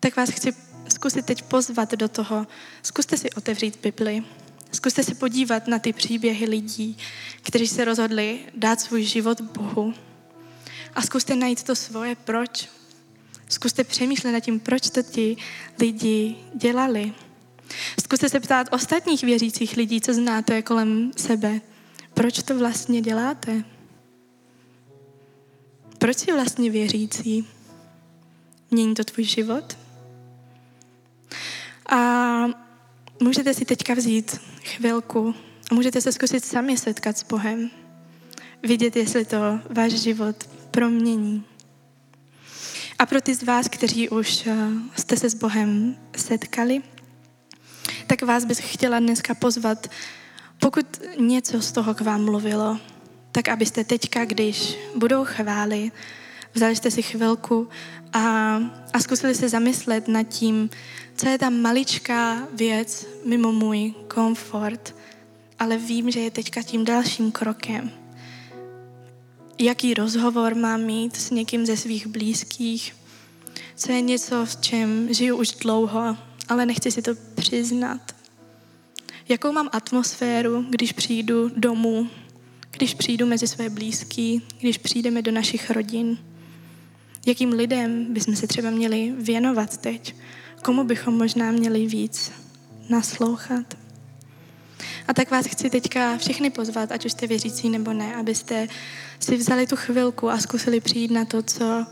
tak 0.00 0.16
vás 0.16 0.30
chci 0.30 0.52
zkusit 0.88 1.26
teď 1.26 1.42
pozvat 1.42 1.92
do 1.92 2.08
toho. 2.08 2.46
Zkuste 2.82 3.16
si 3.16 3.30
otevřít 3.30 3.78
Bibli. 3.82 4.24
Zkuste 4.72 5.02
se 5.02 5.14
podívat 5.14 5.66
na 5.66 5.78
ty 5.78 5.92
příběhy 5.92 6.46
lidí, 6.46 6.98
kteří 7.42 7.68
se 7.68 7.84
rozhodli 7.84 8.40
dát 8.54 8.80
svůj 8.80 9.02
život 9.02 9.40
Bohu. 9.40 9.94
A 10.94 11.02
zkuste 11.02 11.36
najít 11.36 11.62
to 11.62 11.74
svoje 11.74 12.14
proč. 12.14 12.68
Zkuste 13.48 13.84
přemýšlet 13.84 14.32
nad 14.32 14.40
tím, 14.40 14.60
proč 14.60 14.90
to 14.90 15.02
ti 15.02 15.36
lidi 15.78 16.36
dělali. 16.54 17.12
Zkuste 18.02 18.28
se 18.28 18.40
ptát 18.40 18.68
ostatních 18.72 19.24
věřících 19.24 19.76
lidí, 19.76 20.00
co 20.00 20.14
znáte 20.14 20.62
kolem 20.62 21.12
sebe. 21.16 21.60
Proč 22.14 22.42
to 22.42 22.58
vlastně 22.58 23.00
děláte? 23.00 23.64
Proč 25.98 26.16
jsi 26.16 26.32
vlastně 26.32 26.70
věřící? 26.70 27.46
Mění 28.70 28.94
to 28.94 29.04
tvůj 29.04 29.24
život? 29.24 29.78
A 31.88 32.44
můžete 33.20 33.54
si 33.54 33.64
teďka 33.64 33.94
vzít 33.94 34.40
chvilku 34.62 35.34
a 35.70 35.74
můžete 35.74 36.00
se 36.00 36.12
zkusit 36.12 36.44
sami 36.44 36.76
setkat 36.76 37.18
s 37.18 37.22
Bohem. 37.22 37.70
Vidět, 38.62 38.96
jestli 38.96 39.24
to 39.24 39.60
váš 39.70 39.92
život 39.92 40.48
promění. 40.70 41.44
A 43.04 43.06
pro 43.06 43.20
ty 43.20 43.34
z 43.34 43.42
vás, 43.42 43.68
kteří 43.68 44.08
už 44.08 44.46
eh, 44.46 44.56
jste 44.96 45.16
se 45.16 45.30
s 45.30 45.34
Bohem 45.34 45.96
setkali, 46.16 46.82
tak 48.06 48.22
vás 48.22 48.44
bych 48.44 48.72
chtěla 48.72 48.98
dneska 48.98 49.34
pozvat, 49.34 49.90
pokud 50.58 50.86
něco 51.18 51.62
z 51.62 51.72
toho 51.72 51.94
k 51.94 52.00
vám 52.00 52.24
mluvilo, 52.24 52.78
tak 53.32 53.48
abyste 53.48 53.84
teďka, 53.84 54.24
když 54.24 54.76
budou 54.96 55.24
chvály, 55.24 55.92
vzali 56.54 56.76
jste 56.76 56.90
si 56.90 57.02
chvilku 57.02 57.68
a, 58.12 58.56
a 58.92 59.00
zkusili 59.00 59.34
se 59.34 59.48
zamyslet 59.48 60.08
nad 60.08 60.22
tím, 60.22 60.70
co 61.16 61.28
je 61.28 61.38
ta 61.38 61.50
maličká 61.50 62.48
věc 62.52 63.06
mimo 63.24 63.52
můj 63.52 63.94
komfort, 64.14 64.96
ale 65.58 65.76
vím, 65.76 66.10
že 66.10 66.20
je 66.20 66.30
teďka 66.30 66.62
tím 66.62 66.84
dalším 66.84 67.32
krokem. 67.32 68.03
Jaký 69.58 69.94
rozhovor 69.94 70.54
mám 70.54 70.82
mít 70.82 71.16
s 71.16 71.30
někým 71.30 71.66
ze 71.66 71.76
svých 71.76 72.06
blízkých, 72.06 72.96
co 73.76 73.92
je 73.92 74.00
něco, 74.00 74.46
v 74.46 74.56
čem 74.56 75.14
žiju 75.14 75.36
už 75.36 75.50
dlouho, 75.50 76.16
ale 76.48 76.66
nechci 76.66 76.90
si 76.90 77.02
to 77.02 77.10
přiznat. 77.34 78.14
Jakou 79.28 79.52
mám 79.52 79.68
atmosféru, 79.72 80.64
když 80.70 80.92
přijdu 80.92 81.50
domů 81.56 82.10
když 82.76 82.94
přijdu 82.94 83.26
mezi 83.26 83.46
své 83.46 83.68
blízký, 83.68 84.42
když 84.60 84.78
přijdeme 84.78 85.22
do 85.22 85.32
našich 85.32 85.70
rodin, 85.70 86.18
jakým 87.26 87.50
lidem 87.52 88.14
bychom 88.14 88.36
se 88.36 88.46
třeba 88.46 88.70
měli 88.70 89.14
věnovat 89.18 89.76
teď, 89.76 90.14
komu 90.62 90.84
bychom 90.84 91.18
možná 91.18 91.50
měli 91.50 91.86
víc 91.86 92.32
naslouchat. 92.88 93.83
A 95.08 95.14
tak 95.14 95.30
vás 95.30 95.46
chci 95.46 95.70
teďka 95.70 96.16
všechny 96.16 96.50
pozvat, 96.50 96.92
ať 96.92 97.04
už 97.06 97.12
jste 97.12 97.26
věřící 97.26 97.70
nebo 97.70 97.92
ne, 97.92 98.16
abyste 98.16 98.68
si 99.20 99.36
vzali 99.36 99.66
tu 99.66 99.76
chvilku 99.76 100.30
a 100.30 100.38
zkusili 100.38 100.80
přijít 100.80 101.10
na 101.10 101.24
to, 101.24 101.42
co, 101.42 101.86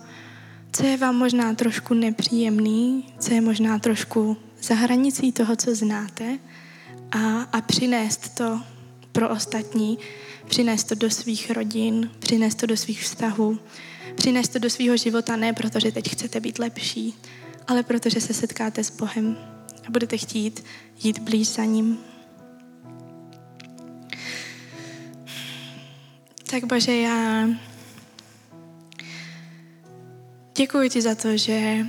co 0.72 0.86
je 0.86 0.96
vám 0.96 1.16
možná 1.16 1.54
trošku 1.54 1.94
nepříjemný, 1.94 3.14
co 3.18 3.34
je 3.34 3.40
možná 3.40 3.78
trošku 3.78 4.36
za 4.62 4.74
hranicí 4.74 5.32
toho, 5.32 5.56
co 5.56 5.74
znáte 5.74 6.38
a, 7.10 7.42
a 7.42 7.60
přinést 7.60 8.34
to 8.34 8.60
pro 9.12 9.28
ostatní, 9.28 9.98
přinést 10.48 10.84
to 10.84 10.94
do 10.94 11.10
svých 11.10 11.50
rodin, 11.50 12.10
přinést 12.18 12.54
to 12.54 12.66
do 12.66 12.76
svých 12.76 13.02
vztahů, 13.02 13.58
přinést 14.14 14.48
to 14.48 14.58
do 14.58 14.70
svého 14.70 14.96
života 14.96 15.36
ne 15.36 15.52
protože 15.52 15.92
teď 15.92 16.10
chcete 16.10 16.40
být 16.40 16.58
lepší, 16.58 17.14
ale 17.66 17.82
protože 17.82 18.20
se 18.20 18.34
setkáte 18.34 18.84
s 18.84 18.90
Bohem 18.90 19.36
a 19.86 19.90
budete 19.90 20.16
chtít 20.16 20.64
jít 21.02 21.18
blíž 21.18 21.48
za 21.48 21.64
ním. 21.64 21.98
Tak 26.52 26.64
Bože, 26.64 26.96
já 26.96 27.48
děkuji 30.56 30.90
ti 30.90 31.02
za 31.02 31.14
to, 31.14 31.36
že 31.36 31.86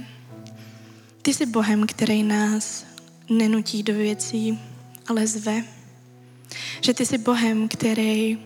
ty 1.21 1.33
jsi 1.33 1.45
Bohem, 1.45 1.87
který 1.87 2.23
nás 2.23 2.85
nenutí 3.29 3.83
do 3.83 3.93
věcí, 3.93 4.59
ale 5.07 5.27
zve. 5.27 5.63
Že 6.81 6.93
ty 6.93 7.05
jsi 7.05 7.17
Bohem, 7.17 7.67
který 7.67 8.39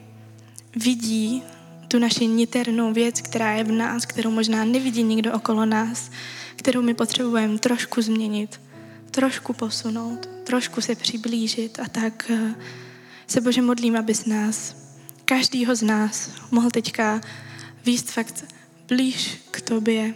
vidí 0.76 1.44
tu 1.88 2.00
naši 2.00 2.28
niternou 2.28 2.94
věc, 2.94 3.22
která 3.22 3.52
je 3.52 3.64
v 3.64 3.72
nás, 3.72 4.06
kterou 4.06 4.32
možná 4.32 4.66
nevidí 4.66 5.04
nikdo 5.04 5.34
okolo 5.34 5.66
nás, 5.66 6.12
kterou 6.56 6.82
my 6.82 6.94
potřebujeme 6.94 7.60
trošku 7.60 8.02
změnit, 8.02 8.62
trošku 9.12 9.54
posunout, 9.54 10.30
trošku 10.44 10.82
se 10.82 10.96
přiblížit 10.96 11.80
a 11.80 11.90
tak 11.90 12.32
se 13.28 13.42
Bože 13.42 13.62
modlím, 13.62 13.96
abys 13.96 14.26
nás, 14.26 14.87
každýho 15.28 15.76
z 15.76 15.82
nás 15.82 16.32
mohl 16.52 16.72
teďka 16.72 17.22
výst 17.86 18.12
fakt 18.12 18.46
blíž 18.88 19.38
k 19.52 19.62
tobě, 19.62 20.14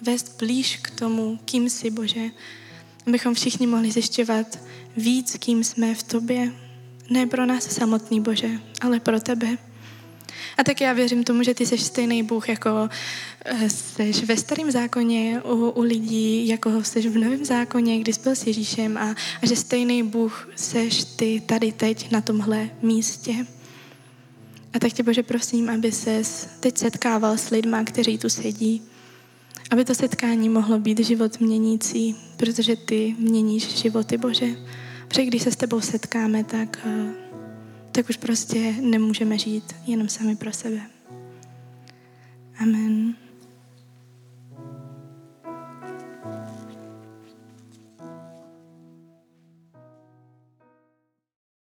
vést 0.00 0.36
blíž 0.38 0.76
k 0.82 0.90
tomu, 0.90 1.38
kým 1.44 1.70
jsi, 1.70 1.90
Bože, 1.90 2.30
abychom 3.06 3.34
všichni 3.34 3.66
mohli 3.66 3.90
zjišťovat 3.90 4.58
víc, 4.96 5.36
kým 5.40 5.64
jsme 5.64 5.94
v 5.94 6.02
tobě. 6.02 6.52
Ne 7.10 7.26
pro 7.26 7.46
nás 7.46 7.74
samotný, 7.74 8.20
Bože, 8.20 8.50
ale 8.80 9.00
pro 9.00 9.20
tebe. 9.20 9.58
A 10.58 10.64
tak 10.64 10.80
já 10.80 10.92
věřím 10.92 11.24
tomu, 11.24 11.42
že 11.42 11.54
ty 11.54 11.66
jsi 11.66 11.78
stejný 11.78 12.22
Bůh, 12.22 12.48
jako 12.48 12.88
jsi 13.68 14.02
eh, 14.22 14.26
ve 14.26 14.36
starém 14.36 14.70
zákoně 14.70 15.42
u, 15.44 15.70
u 15.70 15.82
lidí, 15.82 16.48
jako 16.48 16.84
jsi 16.84 17.08
v 17.08 17.18
novém 17.18 17.44
zákoně, 17.44 17.98
kdy 17.98 18.12
jsi 18.12 18.20
byl 18.20 18.36
s 18.36 18.46
Ježíšem 18.46 18.98
a, 18.98 19.14
a 19.42 19.46
že 19.46 19.56
stejný 19.56 20.02
Bůh 20.02 20.48
seš 20.56 21.04
ty 21.04 21.42
tady 21.46 21.72
teď 21.72 22.10
na 22.10 22.20
tomhle 22.20 22.70
místě. 22.82 23.46
A 24.72 24.78
tak 24.78 24.92
tě 24.92 25.02
Bože 25.02 25.22
prosím, 25.22 25.70
aby 25.70 25.92
se 25.92 26.22
teď 26.60 26.78
setkával 26.78 27.38
s 27.38 27.50
lidma, 27.50 27.84
kteří 27.84 28.18
tu 28.18 28.28
sedí, 28.28 28.82
aby 29.70 29.84
to 29.84 29.94
setkání 29.94 30.48
mohlo 30.48 30.78
být 30.78 30.98
život 30.98 31.40
měnící, 31.40 32.16
protože 32.36 32.76
ty 32.76 33.16
měníš 33.18 33.78
životy, 33.78 34.18
Bože. 34.18 34.46
Protože 35.08 35.24
když 35.24 35.42
se 35.42 35.50
s 35.50 35.56
tebou 35.56 35.80
setkáme, 35.80 36.44
tak, 36.44 36.78
eh, 36.86 37.12
tak 37.92 38.08
už 38.08 38.16
prostě 38.16 38.74
nemůžeme 38.80 39.38
žít 39.38 39.64
jenom 39.86 40.08
sami 40.08 40.36
pro 40.36 40.52
sebe. 40.52 40.80
Amen. 42.58 43.14